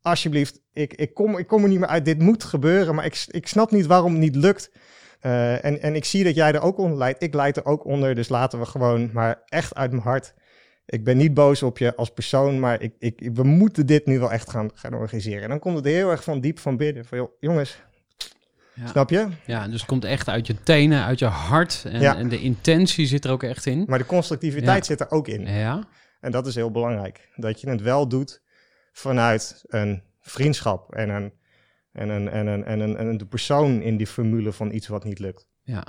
[0.03, 2.05] alsjeblieft, ik, ik, kom, ik kom er niet meer uit.
[2.05, 4.71] Dit moet gebeuren, maar ik, ik snap niet waarom het niet lukt.
[5.23, 7.23] Uh, en, en ik zie dat jij er ook onder leidt.
[7.23, 10.35] Ik leid er ook onder, dus laten we gewoon maar echt uit mijn hart.
[10.87, 14.19] Ik ben niet boos op je als persoon, maar ik, ik, we moeten dit nu
[14.19, 15.43] wel echt gaan, gaan organiseren.
[15.43, 17.05] En dan komt het heel erg van diep van binnen.
[17.05, 17.79] Van joh, jongens,
[18.81, 18.87] ja.
[18.87, 19.29] Snap je?
[19.47, 21.85] Ja, dus het komt echt uit je tenen, uit je hart.
[21.85, 22.17] En, ja.
[22.17, 23.85] en de intentie zit er ook echt in.
[23.87, 24.85] Maar de constructiviteit ja.
[24.85, 25.47] zit er ook in.
[25.47, 25.89] Ja.
[26.21, 27.29] En dat is heel belangrijk.
[27.37, 28.43] Dat je het wel doet
[28.99, 31.33] vanuit een vriendschap en een,
[31.93, 35.05] en een, en een, en een, en een persoon in die formule van iets wat
[35.05, 35.47] niet lukt.
[35.63, 35.85] Ja,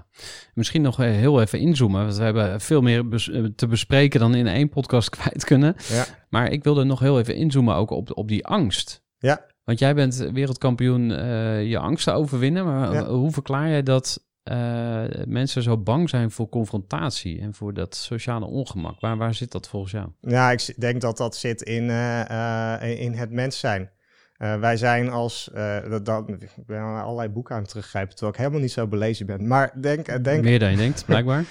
[0.54, 4.48] misschien nog heel even inzoomen, want we hebben veel meer bes te bespreken dan in
[4.48, 5.76] één podcast kwijt kunnen.
[5.90, 6.06] Ja.
[6.30, 9.04] Maar ik wilde nog heel even inzoomen ook op, op die angst.
[9.18, 9.46] Ja.
[9.64, 13.06] Want jij bent wereldkampioen uh, je angsten overwinnen, maar ja.
[13.06, 18.46] hoe verklaar jij dat uh, mensen zo bang zijn voor confrontatie en voor dat sociale
[18.46, 19.00] ongemak?
[19.00, 20.08] Waar, waar zit dat volgens jou?
[20.22, 23.90] Ja, ik denk dat dat zit in, uh, in het mens zijn.
[24.38, 25.50] Wij zijn als,
[25.90, 29.26] dat, dat, ik ben allerlei boeken aan het teruggrijpen, terwijl ik helemaal niet zo belezen
[29.26, 29.48] ben.
[29.48, 30.24] Maar denk...
[30.24, 31.46] denk Meer dan je denkt, blijkbaar.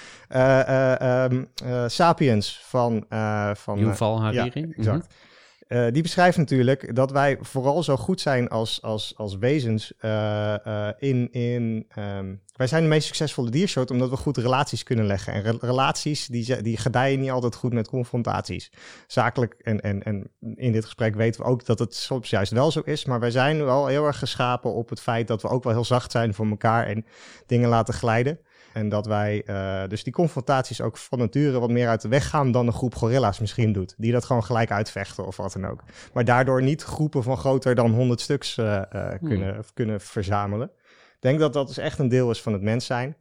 [1.31, 1.47] um,
[1.89, 3.05] Sapiens van...
[3.53, 4.59] van Yuval Hariri.
[4.59, 4.77] Ja, exact.
[4.77, 5.27] Mm -hmm.
[5.69, 10.55] Uh, die beschrijft natuurlijk dat wij vooral zo goed zijn als, als, als wezens uh,
[10.67, 11.31] uh, in.
[11.31, 15.33] in um, wij zijn de meest succesvolle diersoort omdat we goed relaties kunnen leggen.
[15.33, 18.71] En re relaties die, die gedijen niet altijd goed met confrontaties.
[19.07, 22.71] Zakelijk en, en, en in dit gesprek weten we ook dat het soms juist wel
[22.71, 23.05] zo is.
[23.05, 25.85] Maar wij zijn wel heel erg geschapen op het feit dat we ook wel heel
[25.85, 27.05] zacht zijn voor elkaar en
[27.45, 28.39] dingen laten glijden.
[28.73, 32.29] En dat wij uh, dus die confrontaties ook van nature wat meer uit de weg
[32.29, 33.95] gaan dan een groep gorilla's misschien doet.
[33.97, 35.83] Die dat gewoon gelijk uitvechten of wat dan ook.
[36.13, 39.63] Maar daardoor niet groepen van groter dan 100 stuks uh, uh, kunnen, hmm.
[39.73, 40.71] kunnen verzamelen.
[41.19, 43.15] Ik denk dat dat dus echt een deel is van het mens zijn.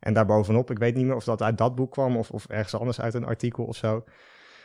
[0.00, 2.74] En daarbovenop, ik weet niet meer of dat uit dat boek kwam of, of ergens
[2.74, 4.04] anders uit een artikel of zo.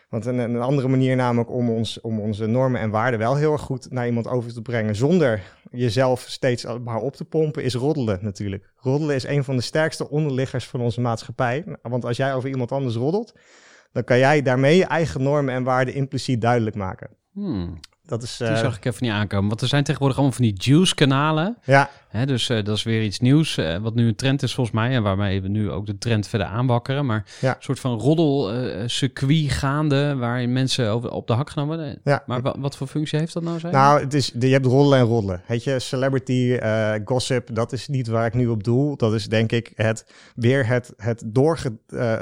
[0.10, 3.52] Want een, een, andere manier namelijk om, ons, om onze normen en waarden wel heel
[3.52, 5.42] erg goed naar iemand over te brengen, zonder
[5.72, 8.72] jezelf steeds maar op te pompen, is roddelen natuurlijk.
[8.76, 11.66] Roddelen is een van de sterkste onderliggers van onze maatschappij.
[11.82, 13.34] Want als jij over iemand anders roddelt,
[13.92, 17.10] dan kan jij daarmee je eigen normen en waarden impliciet duidelijk maken.
[17.32, 17.80] Hmm.
[18.08, 19.48] Dat is, Die eh, zag ik even niet aankomen.
[19.48, 21.58] Want er zijn tegenwoordig allemaal van die juice-kanalen.
[21.64, 24.54] ja, Hè, dus eh, dat is weer iets nieuws, eh, wat nu een trend is
[24.54, 24.92] volgens mij.
[24.92, 27.06] En waarmee we nu ook de trend verder aanwakkeren.
[27.06, 27.50] Maar Ja.
[27.50, 32.00] een soort van roddel-circuit gaande, waarin mensen over, op de hak genomen worden.
[32.04, 32.24] ja.
[32.26, 33.60] Maar wa- wat voor functie heeft dat nou?
[33.60, 33.78] Zei je?
[33.78, 35.42] Nou, het is, je hebt roddelen en roddelen.
[35.48, 36.58] Weet je, celebrity,
[37.06, 38.98] gossip, dat is niet waar ik nu op doel.
[38.98, 40.06] Dat is denk ik het,
[40.36, 41.78] weer het, het doorge,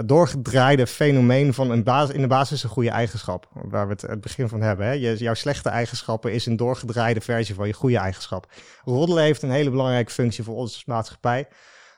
[0.05, 3.47] doorgedraaide fenomeen van een basis, in de basis een goede eigenschap.
[3.53, 4.86] Waar we het, het begin van hebben.
[4.86, 4.91] Hè.
[4.91, 8.47] Je, jouw slechte eigenschappen is een doorgedraaide versie van je goede eigenschap.
[8.84, 11.47] Roddelen heeft een hele belangrijke functie voor als maatschappij.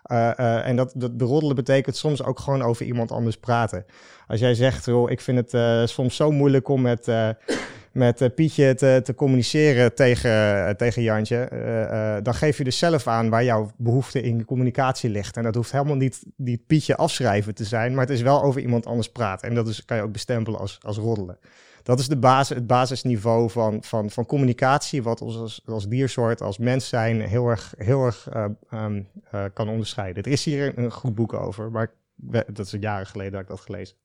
[0.07, 3.85] Eh, eh, en dat, dat beroddelen betekent soms ook gewoon over iemand anders praten.
[4.27, 7.07] Als jij zegt, joh, ik vind het eh, soms zo moeilijk om met,
[7.91, 11.49] met Pietje te, te communiceren tegen, tegen Jantje,
[12.23, 15.37] dan geef je dus zelf aan waar jouw behoefte in communicatie ligt.
[15.37, 18.61] En dat hoeft helemaal niet die Pietje afschrijven te zijn, maar het is wel over
[18.61, 19.49] iemand anders praten.
[19.49, 21.37] En dat is, kan je ook bestempelen als, als roddelen.
[21.87, 26.41] Dat is de basis, het basisniveau van, van, van communicatie, wat ons als, als diersoort,
[26.41, 30.23] als mens zijn, heel erg, heel erg eh, ehm, eh, kan onderscheiden.
[30.23, 31.91] Er is hier een, goed boek over, maar
[32.47, 33.95] dat is jaren geleden dat ik dat gelezen.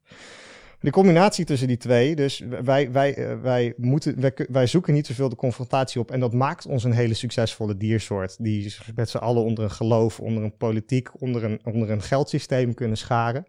[0.80, 5.28] De combinatie tussen die twee, dus wij, wij, eh, wij, moeten, wij zoeken niet zoveel
[5.28, 6.10] de confrontatie op.
[6.10, 8.36] En dat maakt ons een hele succesvolle diersoort.
[8.38, 12.74] Die met z'n allen onder een geloof, onder een politiek, onder een, onder een geldsysteem
[12.74, 13.46] kunnen scharen.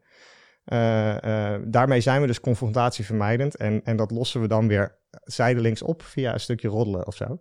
[0.66, 3.56] Eh, eh, daarmee zijn we dus confrontatievermijdend.
[3.56, 7.40] En, en dat lossen we dan weer zijdelings op via een stukje roddelen of zo.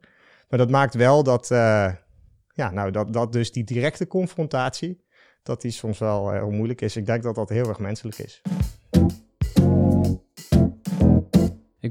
[0.49, 1.93] Maar dat maakt wel dat, eh,
[2.49, 5.05] ja, nou, dat, dat dus die directe confrontatie,
[5.43, 6.97] dat die soms wel heel moeilijk is.
[6.97, 8.43] Ik denk dat dat heel erg menselijk is.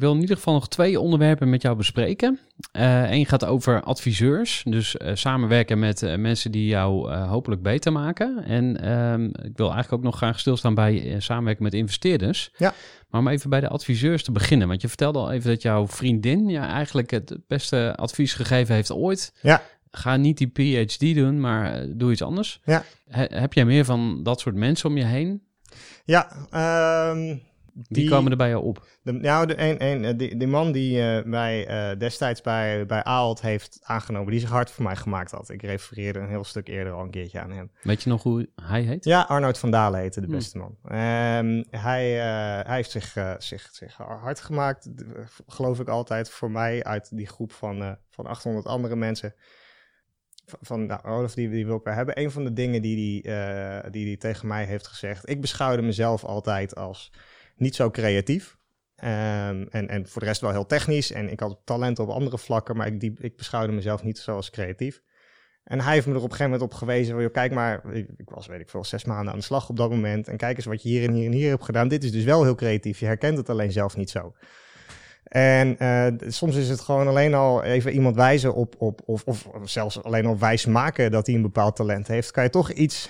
[0.02, 2.40] Ik wil in ieder geval nog twee onderwerpen met jou bespreken.
[2.72, 7.92] Eén gaat over adviseurs, dus eh, samenwerken met eh, mensen die jou eh, hopelijk beter
[7.92, 8.44] maken.
[8.44, 12.52] En ehm, ik wil eigenlijk ook nog graag stilstaan bij eh, samenwerken met investeerders.
[12.58, 12.74] Ja.
[13.10, 15.88] Maar om even bij de adviseurs te beginnen, want je vertelde al even dat jouw
[15.88, 19.34] vriendin ja, eigenlijk het beste advies gegeven heeft ooit.
[19.42, 19.62] Ja.
[19.92, 20.48] Ga niet die
[20.86, 22.60] PhD doen, maar eh, doe iets anders.
[22.66, 22.84] Ja.
[23.10, 25.42] He- heb jij meer van dat soort mensen om je heen?
[26.06, 27.38] Ja, ehm,
[27.88, 28.88] die, komen er bij jou op?
[29.02, 32.86] De, nou, de, een, een, eh, die, die man die eh, mij eh, destijds bij,
[32.86, 35.50] bij Aalt heeft aangenomen, die zich hard voor mij gemaakt had.
[35.50, 37.72] Ik refereerde een heel stuk eerder al een keertje aan hem.
[37.82, 39.04] Weet je nog hoe hij heet?
[39.04, 40.36] Ja, Arnoud van Dalen heette de Hmm.
[40.36, 40.78] beste man.
[40.84, 44.90] Ehm, hij, eh, hij heeft zich, eh, zich, zich hard gemaakt,
[45.48, 49.34] geloof ik altijd, voor mij uit die groep van, eh, van 800 andere mensen.
[50.62, 52.20] Van, nou, Olaf, die, die wil ik hebben.
[52.20, 55.30] Een van de dingen die hij die, die tegen mij heeft gezegd.
[55.30, 57.12] Ik beschouwde mezelf altijd als
[57.56, 58.58] niet zo creatief.
[58.96, 61.12] Ehm, en, en voor de rest wel heel technisch.
[61.12, 64.50] En ik had talent op andere vlakken, maar ik, die, ik beschouwde mezelf niet zoals
[64.50, 65.02] creatief.
[65.64, 67.22] En hij heeft me er op een gegeven moment op gewezen.
[67.22, 69.78] Joh, kijk maar, ik, ik was weet ik veel, zes maanden aan de slag op
[69.78, 70.28] dat moment.
[70.28, 71.88] En kijk eens wat je hier en hier en hier hebt gedaan.
[71.88, 73.00] Dit is dus wel heel creatief.
[73.00, 74.34] Je herkent het alleen zelf niet zo.
[75.24, 79.48] En eh, soms is het gewoon alleen al even iemand wijzen op, op of, of
[79.64, 82.32] zelfs alleen al wijs maken dat hij een bepaald talent heeft.
[82.32, 83.10] Kan je toch iets,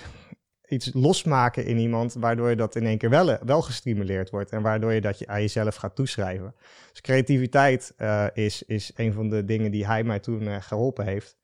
[0.72, 4.50] iets losmaken in iemand, waardoor je dat in één keer wel, wel gestimuleerd wordt.
[4.50, 6.54] En waardoor je dat je aan jezelf gaat toeschrijven.
[6.90, 11.06] Dus creativiteit eh, is, is een van de dingen die hij mij toen eh, geholpen
[11.06, 11.36] heeft.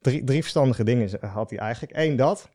[0.00, 1.96] Drie, drie verstandige dingen had hij eigenlijk.
[1.96, 2.48] Eén dat.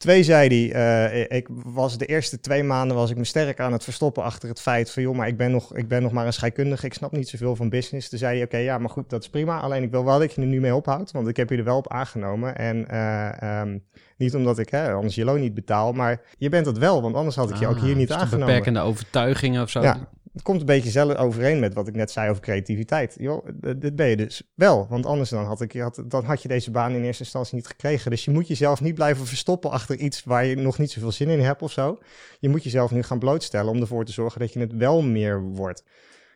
[0.00, 3.72] Twee zei hij, eh, ik was de eerste twee maanden was ik me sterk aan
[3.72, 6.26] het verstoppen achter het feit van joh, maar ik ben nog, ik ben nog maar
[6.26, 8.08] een scheikundige, ik snap niet zoveel van business.
[8.08, 9.60] Toen zei hij, oké, ja, maar goed, dat is prima.
[9.60, 11.64] Alleen ik wil wel dat je er nu mee ophoudt, want ik heb je er
[11.64, 12.56] wel op aangenomen.
[12.56, 13.78] En eh, ehm,
[14.16, 17.14] niet omdat ik hè, anders je loon niet betaal, maar je bent het wel, want
[17.14, 18.46] anders had ik je ook Ah, hier niet dus aangenomen.
[18.46, 19.82] beperkende overtuigingen of zo.
[19.82, 20.08] Ja.
[20.32, 23.14] Het komt een beetje zelf overeen met wat ik net zei over creativiteit.
[23.18, 24.86] Joh, dit ben je dus wel.
[24.88, 27.66] Want anders dan had, ik, had, dan had je deze baan in eerste instantie niet
[27.66, 28.10] gekregen.
[28.10, 31.28] Dus je moet jezelf niet blijven verstoppen achter iets waar je nog niet zoveel zin
[31.28, 31.98] in hebt of zo.
[32.38, 35.42] Je moet jezelf nu gaan blootstellen om ervoor te zorgen dat je het wel meer
[35.42, 35.84] wordt.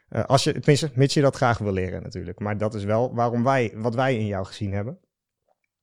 [0.09, 2.39] Eh, als je, tenminste, mits je dat graag wil leren natuurlijk.
[2.39, 4.99] Maar dat is wel waarom wij, wat wij in jou gezien hebben.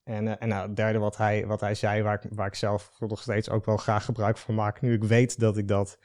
[0.04, 2.92] En, eh, en nou, het derde wat hij, wat hij zei, waar waar ik zelf
[3.00, 5.98] nog steeds ook wel graag gebruik van maak, nu ik weet dat ik dat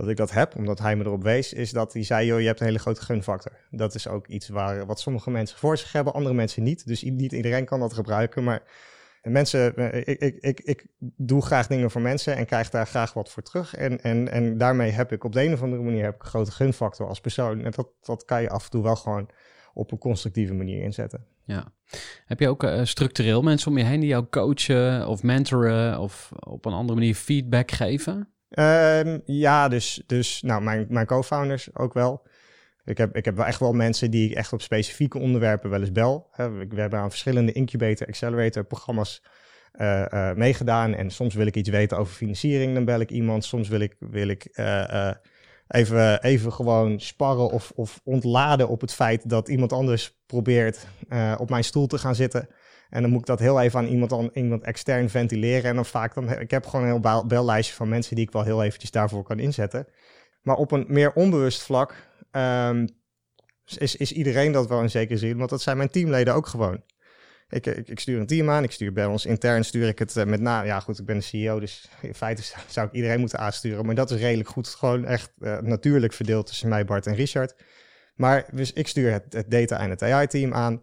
[0.00, 2.46] dat ik dat heb, omdat hij me erop wees, is dat hij zei, joh, je
[2.46, 3.52] hebt een hele grote gunfactor.
[3.70, 6.86] Dat is ook iets waar, wat sommige mensen voor zich hebben, andere mensen niet.
[6.86, 8.62] Dus niet iedereen kan dat gebruiken, maar
[9.22, 10.86] mensen, eh, ik, ik, ik, ik
[11.16, 13.74] doe graag dingen voor mensen en krijg daar graag wat voor terug.
[13.74, 16.28] En, en, en daarmee heb ik op de een of andere manier heb ik een
[16.28, 17.64] grote gunfactor als persoon.
[17.64, 19.28] En dat, dat kan je af en toe wel gewoon
[19.74, 21.26] op een constructieve manier inzetten.
[21.44, 21.72] Ja.
[22.26, 26.32] Heb je ook eh, structureel mensen om je heen die jou coachen of mentoren of
[26.38, 28.28] op een andere manier feedback geven?
[28.50, 32.22] Ehm, ja, dus, dus nou, mijn, mijn co-founders ook wel.
[32.84, 35.80] Ik heb, ik heb wel echt wel mensen die ik echt op specifieke onderwerpen wel
[35.80, 36.28] eens bel.
[36.36, 39.22] We hebben aan verschillende incubator, accelerator programma's
[39.72, 40.94] eh, eh, meegedaan.
[40.94, 43.44] En soms wil ik iets weten over financiering, dan bel ik iemand.
[43.44, 45.10] Soms wil ik, wil ik eh,
[45.68, 50.86] even, even gewoon sparren of, of ontladen op het feit dat iemand anders probeert
[51.38, 52.48] op mijn stoel te gaan zitten.
[52.90, 55.70] En dan moet ik dat heel even aan iemand, aan, iemand extern ventileren.
[55.70, 58.44] En dan vaak dan, ik heb gewoon een heel bellijstje van mensen die ik wel
[58.44, 59.86] heel eventjes daarvoor kan inzetten.
[60.42, 61.94] Maar op een meer onbewust vlak
[62.32, 62.88] um,
[63.78, 66.82] is, is iedereen dat wel in zekere zin, want dat zijn mijn teamleden ook gewoon.
[67.48, 70.24] Ik, ik, stuur een team aan, ik stuur bij ons intern stuur ik het uh,
[70.24, 70.62] met na.
[70.62, 73.86] Ja, goed, ik ben de CEO, dus in feite zou ik iedereen moeten aansturen.
[73.86, 77.54] Maar dat is redelijk goed, gewoon echt uh, natuurlijk verdeeld tussen mij, Bart en Richard.
[78.14, 80.82] Maar dus ik stuur het, het data en het AI-team aan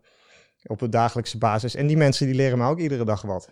[0.68, 1.76] op een dagelijkse basis.
[1.76, 3.49] En die mensen die leren me ook iedere dag wat.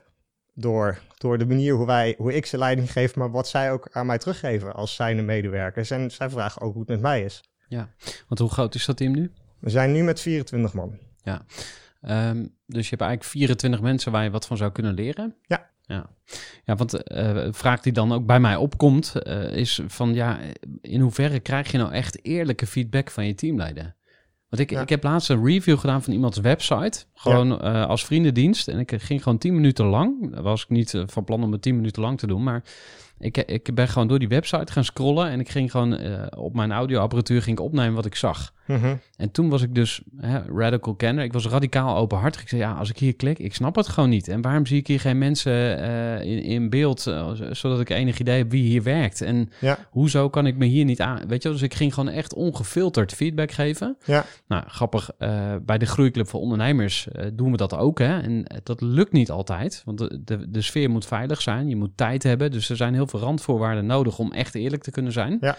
[0.53, 3.87] Door, door de manier hoe, wij, hoe ik ze leiding geef, maar wat zij ook
[3.91, 5.91] aan mij teruggeven als zijnde medewerkers.
[5.91, 7.43] En zij vragen ook hoe het met mij is.
[7.67, 7.89] Ja,
[8.27, 9.31] want hoe groot is dat team nu?
[9.59, 10.97] We zijn nu met 24 man.
[11.23, 11.45] Ja,
[12.01, 15.35] um, dus je hebt eigenlijk 24 mensen waar je wat van zou kunnen leren.
[15.41, 15.73] Ja.
[15.87, 16.09] Ja,
[16.63, 20.39] ja want uh, een vraag die dan ook bij mij opkomt, uh, is van ja,
[20.81, 23.95] in hoeverre krijg je nou echt eerlijke feedback van je teamleider?
[24.55, 24.81] Want ik, ja.
[24.81, 27.03] ik heb laatst een review gedaan van iemands website.
[27.13, 27.73] Gewoon ja.
[27.73, 28.67] uh, als vriendendienst.
[28.67, 30.39] En ik ging gewoon 10 minuten lang.
[30.41, 32.43] was ik niet van plan om het 10 minuten lang te doen.
[32.43, 32.63] Maar
[33.19, 35.29] ik, ik ben gewoon door die website gaan scrollen.
[35.29, 38.53] En ik ging gewoon uh, op mijn audioapparatuur ging ik opnemen wat ik zag.
[38.65, 38.99] Mm -hmm.
[39.17, 41.23] En toen was ik dus hè, radical kenner.
[41.23, 42.41] Ik was radicaal openhartig.
[42.41, 44.27] Ik zei, ja, als ik hier klik, ik snap het gewoon niet.
[44.27, 48.19] En waarom zie ik hier geen mensen uh, in, in, beeld, uh, zodat ik enig
[48.19, 49.21] idee heb wie hier werkt?
[49.21, 49.77] En ja.
[49.89, 51.27] hoezo kan ik me hier niet aan...
[51.27, 53.97] Weet je, dus ik ging gewoon echt ongefilterd feedback geven.
[54.05, 54.25] Ja.
[54.47, 55.09] Nou, grappig,
[55.61, 58.19] bij de Groeiclub voor Ondernemers doen we dat ook, hè.
[58.19, 61.69] En dat lukt niet altijd, want de, de, de sfeer moet veilig zijn.
[61.69, 64.91] Je moet tijd hebben, dus er zijn heel veel randvoorwaarden nodig om echt eerlijk te
[64.91, 65.37] kunnen zijn.
[65.41, 65.55] Ja.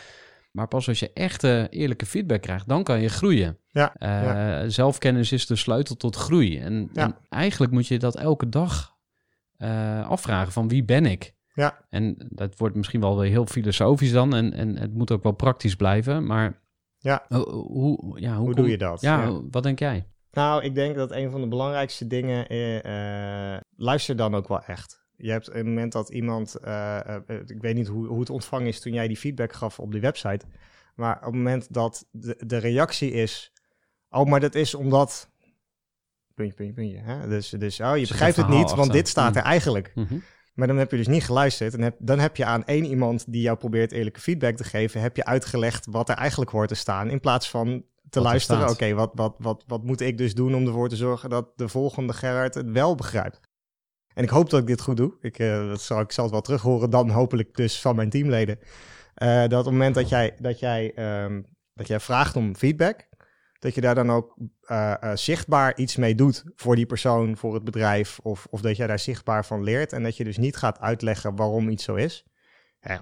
[0.53, 3.59] Maar pas als je echt uh, eerlijke feedback krijgt, dan kan je groeien.
[3.69, 4.69] Ja, uh, ja.
[4.69, 6.59] Zelfkennis is de sleutel tot groei.
[6.61, 7.03] En, Ja.
[7.03, 8.95] en eigenlijk moet je dat elke dag
[9.59, 11.35] uh, afvragen van wie ben ik?
[11.55, 11.85] Ja.
[11.89, 14.35] En dat wordt misschien wel weer heel filosofisch dan.
[14.35, 16.27] En, en het moet ook wel praktisch blijven.
[16.27, 16.61] Maar
[16.99, 17.25] Ja.
[17.29, 19.01] hoe, hoe, ja, hoe, Hoe kom- doe je dat?
[19.01, 19.41] Ja, Ja.
[19.51, 20.07] wat denk jij?
[20.31, 24.63] Nou, ik denk dat een van de belangrijkste dingen is, eh, luister dan ook wel
[24.65, 25.06] echt.
[25.17, 28.67] Je hebt een moment dat iemand, eh, eh, ik weet niet hoe, hoe het ontvangen
[28.67, 30.47] is toen jij die feedback gaf op die website,
[30.95, 33.53] maar op het moment dat de, de reactie is,
[34.11, 35.31] oh, maar dat is omdat,
[36.35, 37.29] puntje, puntje, puntje, hè?
[37.29, 39.37] Dus, dus oh, je begrijpt het niet, want dit staat Mm.
[39.37, 39.93] er eigenlijk.
[39.95, 40.19] Mhm.
[40.55, 41.75] Maar dan heb je dus niet geluisterd.
[41.75, 45.01] En heb, dan heb je aan één iemand die jou probeert eerlijke feedback te geven,
[45.01, 47.11] heb je uitgelegd wat er eigenlijk hoort te staan.
[47.11, 50.55] In plaats van te er luisteren, oké, wat, wat, wat, wat moet ik dus doen
[50.55, 53.41] om ervoor te zorgen dat de volgende Gerard het wel begrijpt.
[54.17, 55.13] En ik hoop dat ik dit goed doe.
[55.21, 58.59] Ik, eh, dat zal, ik het wel terug horen dan hopelijk dus van mijn teamleden.
[59.15, 61.43] Eh, dat op het moment dat jij, dat, jij, ehm,
[61.75, 63.09] dat jij vraagt om feedback,
[63.59, 67.65] dat je daar dan ook eh, zichtbaar iets mee doet voor die persoon, voor het
[67.65, 70.81] bedrijf, of, of dat jij daar zichtbaar van leert en dat je dus niet gaat
[70.81, 72.25] uitleggen waarom iets zo is.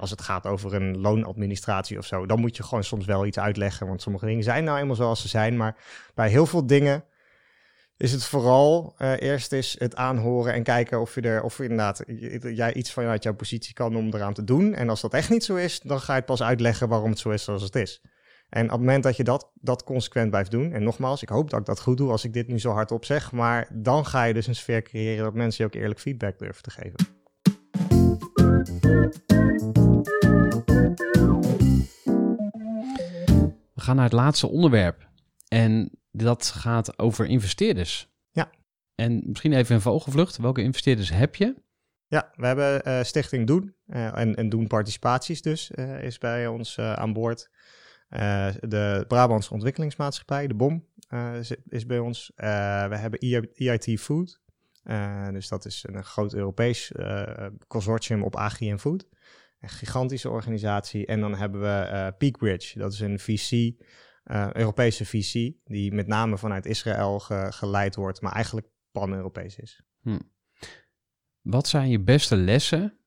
[0.00, 3.38] Als het gaat over een loonadministratie of zo, dan moet je gewoon soms wel iets
[3.38, 5.76] uitleggen, want sommige dingen zijn nou eenmaal zoals ze zijn, maar
[6.14, 7.04] bij heel veel dingen
[7.96, 12.02] is het vooral eh, eerst eens het aanhoren en kijken of je er, of inderdaad
[12.40, 14.74] jij iets vanuit jouw positie kan om eraan te doen.
[14.74, 17.18] En als dat echt niet zo is, dan ga je het pas uitleggen waarom het
[17.18, 18.02] zo is zoals het is.
[18.48, 21.50] En op het moment dat je dat, dat consequent blijft doen, en nogmaals, ik hoop
[21.50, 24.24] dat ik dat goed doe als ik dit nu zo hardop zeg, maar dan ga
[24.24, 26.98] je dus een sfeer creëren dat mensen je ook eerlijk feedback durven te geven.
[33.74, 35.08] We gaan naar het laatste onderwerp.
[35.48, 38.08] En dat gaat over investeerders.
[38.30, 38.50] Ja.
[38.94, 40.36] En misschien even een vogelvlucht.
[40.36, 41.62] Welke investeerders heb je?
[42.06, 46.46] Ja, we hebben eh, Stichting Doen eh, en, en Doen Participaties dus eh, is bij
[46.46, 47.50] ons aan boord.
[48.60, 50.86] De Brabantse Ontwikkelingsmaatschappij, de BOM,
[51.38, 52.32] is, is bij ons.
[52.36, 54.40] We hebben EI EIT Food,
[55.32, 56.92] dus dat is een groot Europees
[57.66, 59.06] consortium op agri en food.
[59.60, 61.06] Een gigantische organisatie.
[61.06, 63.80] En dan hebben we Peakbridge, dat is een VC,
[64.24, 69.82] eh, Europese VC, die met name vanuit Israël ge- geleid wordt, maar eigenlijk pan-Europees is.
[71.40, 72.98] Wat zijn je beste lessen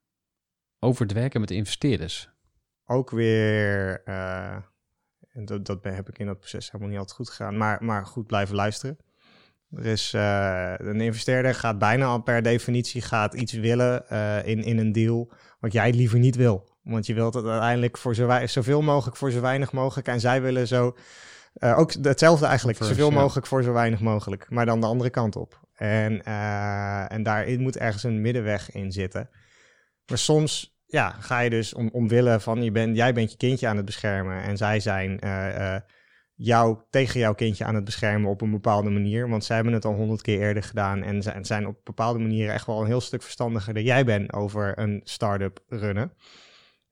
[0.80, 2.36] over het werken met investeerders?
[2.90, 4.56] ook weer, eh,
[5.30, 8.06] en dat, dat heb ik in dat proces helemaal niet altijd goed gegaan, maar, maar
[8.06, 8.98] goed blijven luisteren.
[9.72, 14.08] Er is, eh, een investeerder gaat bijna al per definitie gaat iets willen
[14.46, 16.77] in, in een deal wat jij liever niet wil.
[16.88, 20.08] Want je wilt het uiteindelijk voor zo zoveel mogelijk voor zo weinig mogelijk.
[20.08, 20.96] En zij willen zo,
[21.54, 23.20] eh, ook hetzelfde eigenlijk, First, zoveel ja.
[23.20, 24.46] mogelijk voor zo weinig mogelijk.
[24.50, 25.60] Maar dan de andere kant op.
[25.74, 29.30] En, eh, en daarin moet ergens een middenweg in zitten.
[30.06, 33.68] Maar soms ja, ga je dus om, omwille van je bent, jij bent je kindje
[33.68, 35.76] aan het beschermen en zij zijn eh,
[36.34, 39.30] jou tegen jouw kindje aan het beschermen op een bepaalde manier.
[39.30, 42.66] Want zij hebben het al honderd keer eerder gedaan en zijn op bepaalde manieren echt
[42.66, 46.12] wel een heel stuk verstandiger dan jij bent over een start-up runnen.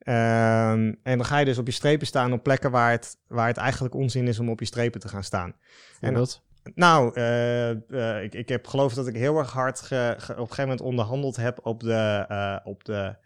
[0.06, 3.46] Ehm, en dan ga je dus op je strepen staan op plekken waar het, waar
[3.46, 5.48] het eigenlijk onzin is om op je strepen te gaan staan.
[5.48, 5.54] En
[6.00, 6.42] Bijvoorbeeld?
[6.74, 10.38] Nou, eh, eh, ik, ik heb geloof dat ik heel erg hard ge- ge- op
[10.38, 13.16] een gegeven moment onderhandeld heb op de, eh, op de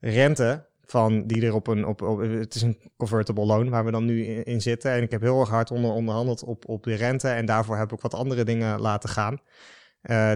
[0.00, 3.90] rente van die er op een, op, op, het is een convertible loan waar we
[3.90, 4.90] dan nu in, in zitten.
[4.90, 7.92] En ik heb heel erg hard onder, onderhandeld op, op de rente en daarvoor heb
[7.92, 9.40] ik wat andere dingen laten gaan.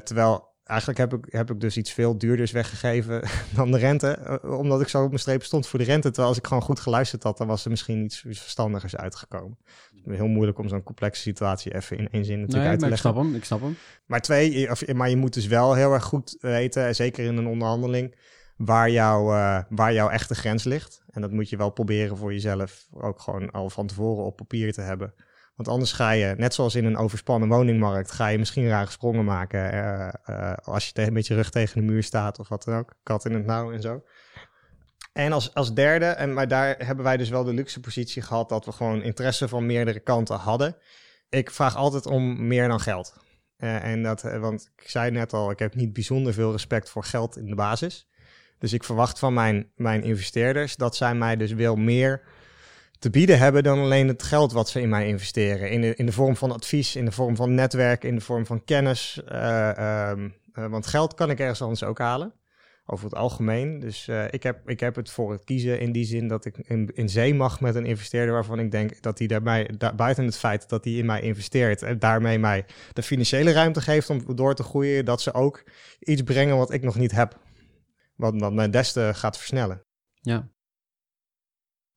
[0.04, 3.22] Terwijl eigenlijk heb ik, heb ik dus iets veel duurders weggegeven
[3.56, 6.06] dan de rente, eh, omdat ik zo op mijn streep stond voor de rente.
[6.08, 9.58] Terwijl als ik gewoon goed geluisterd had, dan was er misschien iets, iets verstandigers uitgekomen.
[9.96, 12.78] Het is heel moeilijk om zo'n complexe situatie even in één zin natuurlijk Nee, uit
[12.78, 13.10] te maar ik leggen.
[13.12, 13.76] snap hem, ik snap hem.
[14.06, 17.46] Maar twee, of, maar je moet dus wel heel erg goed weten, zeker in een
[17.46, 18.14] onderhandeling,
[18.56, 21.04] waar, jouw eh, waar jouw echte grens ligt.
[21.10, 24.72] En dat moet je wel proberen voor jezelf ook gewoon al van tevoren op papier
[24.72, 25.14] te hebben.
[25.56, 29.24] Want anders ga je, net zoals in een overspannen woningmarkt, ga je misschien rare sprongen
[29.24, 32.64] maken eh, eh, als je tegen, met je rug tegen de muur staat of wat
[32.64, 32.94] dan ook.
[33.02, 34.02] Kat in het nauw en zo.
[35.12, 38.48] En als, als derde, en, maar daar hebben wij dus wel de luxe positie gehad
[38.48, 40.76] dat we gewoon interesse van meerdere kanten hadden.
[41.28, 43.16] Ik vraag altijd om meer dan geld.
[43.56, 47.04] Eh, en dat, want ik zei net al, ik heb niet bijzonder veel respect voor
[47.04, 48.08] geld in de basis.
[48.58, 52.22] Dus ik verwacht van mijn, mijn investeerders dat zij mij dus wel meer
[53.06, 55.70] te bieden hebben dan alleen het geld wat ze in mij investeren.
[55.70, 58.46] In de, in de vorm van advies, in de vorm van netwerk, in de vorm
[58.46, 59.22] van kennis.
[59.26, 62.32] eh, ehm, eh, want geld kan ik ergens anders ook halen.
[62.86, 63.78] Over het algemeen.
[63.78, 66.58] Dus eh, ik, heb, ik heb het voor het kiezen in die zin dat ik
[66.94, 70.36] in, zee mag met een investeerder waarvan ik denk dat hij daarbij, daar, buiten het
[70.36, 74.54] feit dat hij in mij investeert en daarmee mij de financiële ruimte geeft om door
[74.54, 75.64] te groeien, dat ze ook
[75.98, 77.38] iets brengen wat ik nog niet heb.
[78.16, 79.82] Wat, wat mijn des te gaat versnellen.
[80.20, 80.48] Ja.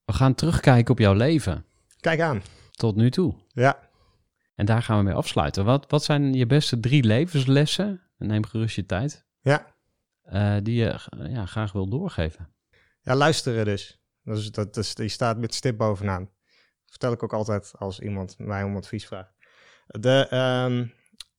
[0.10, 1.66] We gaan terugkijken op jouw leven
[2.00, 2.42] Kijk aan.
[2.72, 3.36] tot nu toe.
[3.48, 3.80] Ja.
[4.56, 5.66] En daar gaan we mee afsluiten.
[5.66, 8.02] Wat, wat zijn je beste drie levenslessen?
[8.18, 9.26] Neem gerust je tijd.
[9.42, 9.66] Ja.
[10.22, 11.00] eh, die je
[11.30, 12.50] ja, graag wil doorgeven.
[13.02, 14.02] Ja, luisteren dus.
[14.24, 16.24] Dat is, dat is, die staat met stip bovenaan.
[16.24, 19.34] Dat vertel ik ook altijd als iemand mij om advies vraagt.
[19.88, 20.86] De, ehm,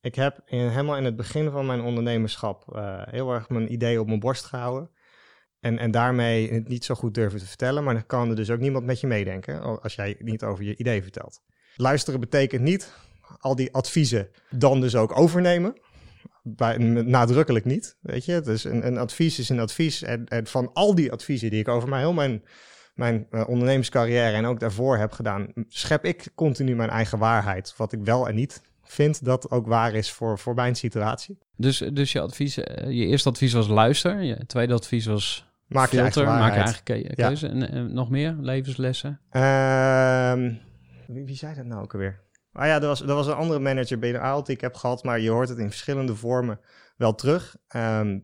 [0.01, 3.99] ik heb in, helemaal in het begin van mijn ondernemerschap eh, heel erg mijn idee
[3.99, 4.89] op mijn borst gehouden.
[5.61, 7.83] En, en daarmee het niet zo goed durven te vertellen.
[7.83, 10.77] Maar dan kan er dus ook niemand met je meedenken als jij niet over je
[10.77, 11.41] idee vertelt.
[11.75, 12.93] Luisteren betekent niet
[13.39, 15.79] al die adviezen dan dus ook overnemen.
[16.43, 18.41] Bij, nadrukkelijk niet, weet je.
[18.41, 20.03] Dus een, een advies is een advies.
[20.03, 22.43] En, van al die adviezen die ik over mij heel mijn,
[22.95, 27.73] mijn eh, ondernemerscarrière en ook daarvoor heb gedaan, schep ik continu mijn eigen waarheid.
[27.77, 31.37] Wat ik wel en niet vind dat ook waar is voor, voor mijn situatie.
[31.55, 34.21] Dus, dus je, advies, eh, je eerste advies was luister.
[34.21, 36.23] Je tweede advies was Maak je filter.
[36.27, 37.27] eigen Maak je eigen ke- Ja.
[37.27, 37.47] keuze.
[37.47, 39.19] En, en nog meer levenslessen?
[39.29, 40.53] Ehm,
[41.07, 42.19] wie, wie zei dat nou ook alweer?
[42.53, 44.75] Ah ja, er was, er was een andere manager bij de ALT die ik heb
[44.75, 46.59] gehad, maar je hoort het in verschillende vormen
[46.97, 47.55] wel terug.
[47.67, 48.19] Ehm,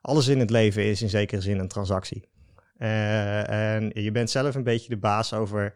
[0.00, 2.28] alles in het leven is in zekere zin een transactie.
[2.76, 5.74] Eh, en je bent zelf een beetje de baas over,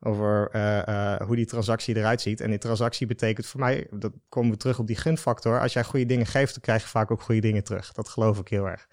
[0.00, 2.40] over eh, eh, hoe die transactie eruit ziet.
[2.40, 5.60] En die transactie betekent voor mij, dat komen we terug op die gunfactor.
[5.60, 7.92] Als jij goede dingen geeft, dan krijg je vaak ook goede dingen terug.
[7.92, 8.88] Dat geloof ik heel erg.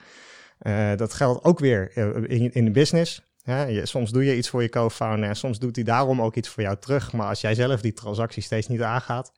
[0.60, 3.22] Eh, dat geldt ook weer eh, in, in de business.
[3.84, 6.64] Soms doe je iets voor je co-founder en soms doet hij daarom ook iets voor
[6.64, 7.14] jou terug.
[7.14, 9.32] Maar als jij zelf die transactie steeds niet aangaat,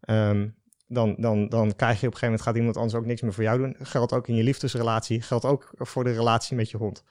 [0.00, 0.48] ehm,
[0.86, 3.32] dan, dan, dan krijg je op een gegeven moment gaat iemand anders ook niks meer
[3.32, 3.76] voor jou doen.
[3.82, 7.04] Geldt ook in je liefdesrelatie, geldt ook voor de relatie met je hond.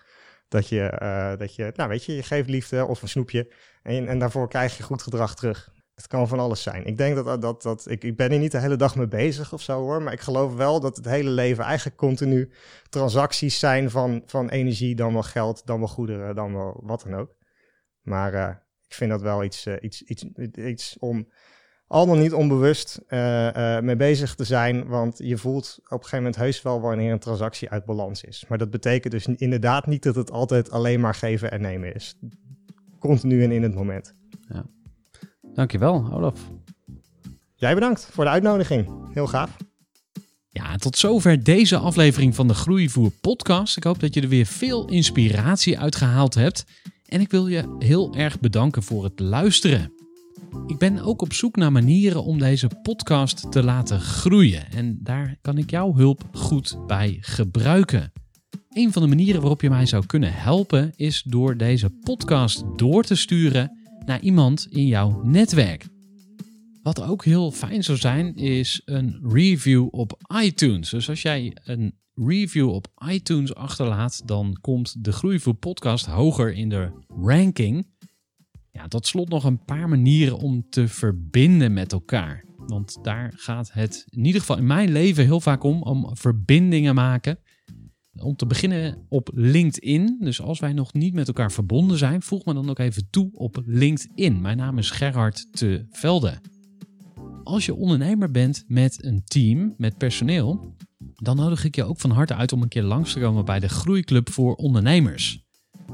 [0.47, 4.07] Dat je, eh, dat je nou weet je, je geeft liefde of een snoepje en,
[4.07, 5.71] en daarvoor krijg je goed gedrag terug.
[5.99, 6.85] Het kan van alles zijn.
[6.85, 9.53] Ik denk dat, dat, dat ik, ik ben er niet de hele dag mee bezig
[9.53, 10.01] of zo hoor.
[10.01, 12.51] Maar ik geloof wel dat het hele leven eigenlijk continu
[12.89, 17.15] transacties zijn van, van energie, dan wel geld, dan wel goederen, dan wel wat dan
[17.15, 17.35] ook.
[18.01, 18.55] Maar eh,
[18.87, 20.23] ik vind dat wel iets, eh, iets, iets,
[20.55, 21.31] iets om
[21.87, 24.87] al dan niet onbewust eh, mee bezig te zijn.
[24.87, 28.45] Want je voelt op een gegeven moment heus wel wanneer een transactie uit balans is.
[28.47, 32.19] Maar dat betekent dus inderdaad niet dat het altijd alleen maar geven en nemen is.
[32.99, 34.15] Continu en in het moment.
[35.59, 36.49] Dankjewel, Olaf.
[37.55, 38.87] Jij bedankt voor de uitnodiging.
[39.13, 39.57] Heel gaaf.
[40.49, 43.77] Ja, tot zover deze aflevering van de Groeivoer podcast.
[43.77, 46.65] Ik hoop dat je er weer veel inspiratie uit gehaald hebt.
[47.05, 49.93] En ik wil je heel erg bedanken voor het luisteren.
[50.67, 54.71] Ik ben ook op zoek naar manieren om deze podcast te laten groeien.
[54.71, 58.11] En daar kan ik jouw hulp goed bij gebruiken.
[58.69, 63.03] Een van de manieren waarop je mij zou kunnen helpen is door deze podcast door
[63.03, 65.87] te sturen naar iemand in jouw netwerk.
[66.81, 70.89] Wat ook heel fijn zou zijn, is een review op iTunes.
[70.89, 76.69] Dus als jij een review op iTunes achterlaat, dan komt de Groeivoer podcast hoger in
[76.69, 77.87] de ranking.
[78.71, 82.43] Ja, tot slot nog een paar manieren om te verbinden met elkaar.
[82.57, 86.95] Want daar gaat het in ieder geval in mijn leven heel vaak om, om verbindingen
[86.95, 87.39] maken.
[88.15, 90.17] Om te beginnen op LinkedIn.
[90.19, 93.29] Dus als wij nog niet met elkaar verbonden zijn, voeg me dan ook even toe
[93.33, 94.41] op LinkedIn.
[94.41, 96.41] Mijn naam is Gerhard te Velde.
[97.43, 100.75] Als je ondernemer bent met een team, met personeel,
[101.15, 103.59] dan nodig ik je ook van harte uit om een keer langs te komen bij
[103.59, 105.47] de Groeiclub voor Ondernemers.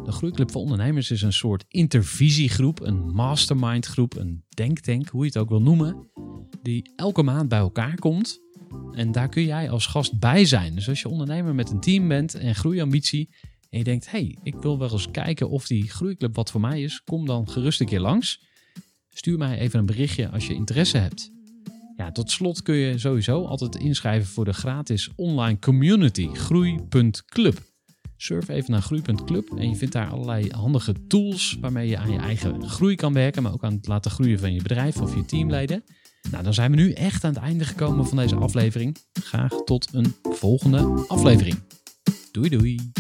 [0.03, 5.38] De Groeiclub voor Ondernemers is een soort intervisiegroep, een mastermindgroep, een denktank, hoe je het
[5.38, 6.09] ook wil noemen,
[6.61, 8.45] die elke maand bij elkaar komt.
[8.91, 10.76] En daar kun jij als gast bij zijn.
[10.76, 13.30] Dus als je ondernemer met een team bent en groeiambitie
[13.69, 16.82] en je denkt, hey, ik wil wel eens kijken of die Groeiclub wat voor mij
[16.82, 18.43] is, kom dan gerust een keer langs.
[19.09, 21.32] Stuur mij even een berichtje als je interesse hebt.
[21.97, 27.61] Ja, tot slot kun je sowieso altijd inschrijven voor de gratis online community groei.club.
[28.17, 32.19] Surf even naar groei.club en je vindt daar allerlei handige tools waarmee je aan je
[32.19, 35.26] eigen groei kan werken, maar ook aan het laten groeien van je bedrijf of je
[35.26, 35.84] teamleden.
[36.32, 38.97] Nou, dan zijn we nu echt aan het einde gekomen van deze aflevering.
[39.13, 41.63] Graag tot een volgende aflevering.
[42.32, 42.91] Doei doei.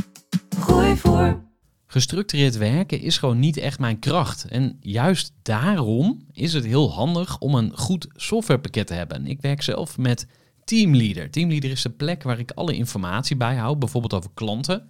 [0.59, 1.43] Gooi voor.
[1.87, 4.45] Gestructureerd werken is gewoon niet echt mijn kracht.
[4.45, 9.27] En juist daarom is het heel handig om een goed softwarepakket te hebben.
[9.27, 10.27] Ik werk zelf met
[10.63, 11.31] Teamleader.
[11.31, 14.89] Teamleader is de plek waar ik alle informatie bijhoud, bijvoorbeeld over klanten.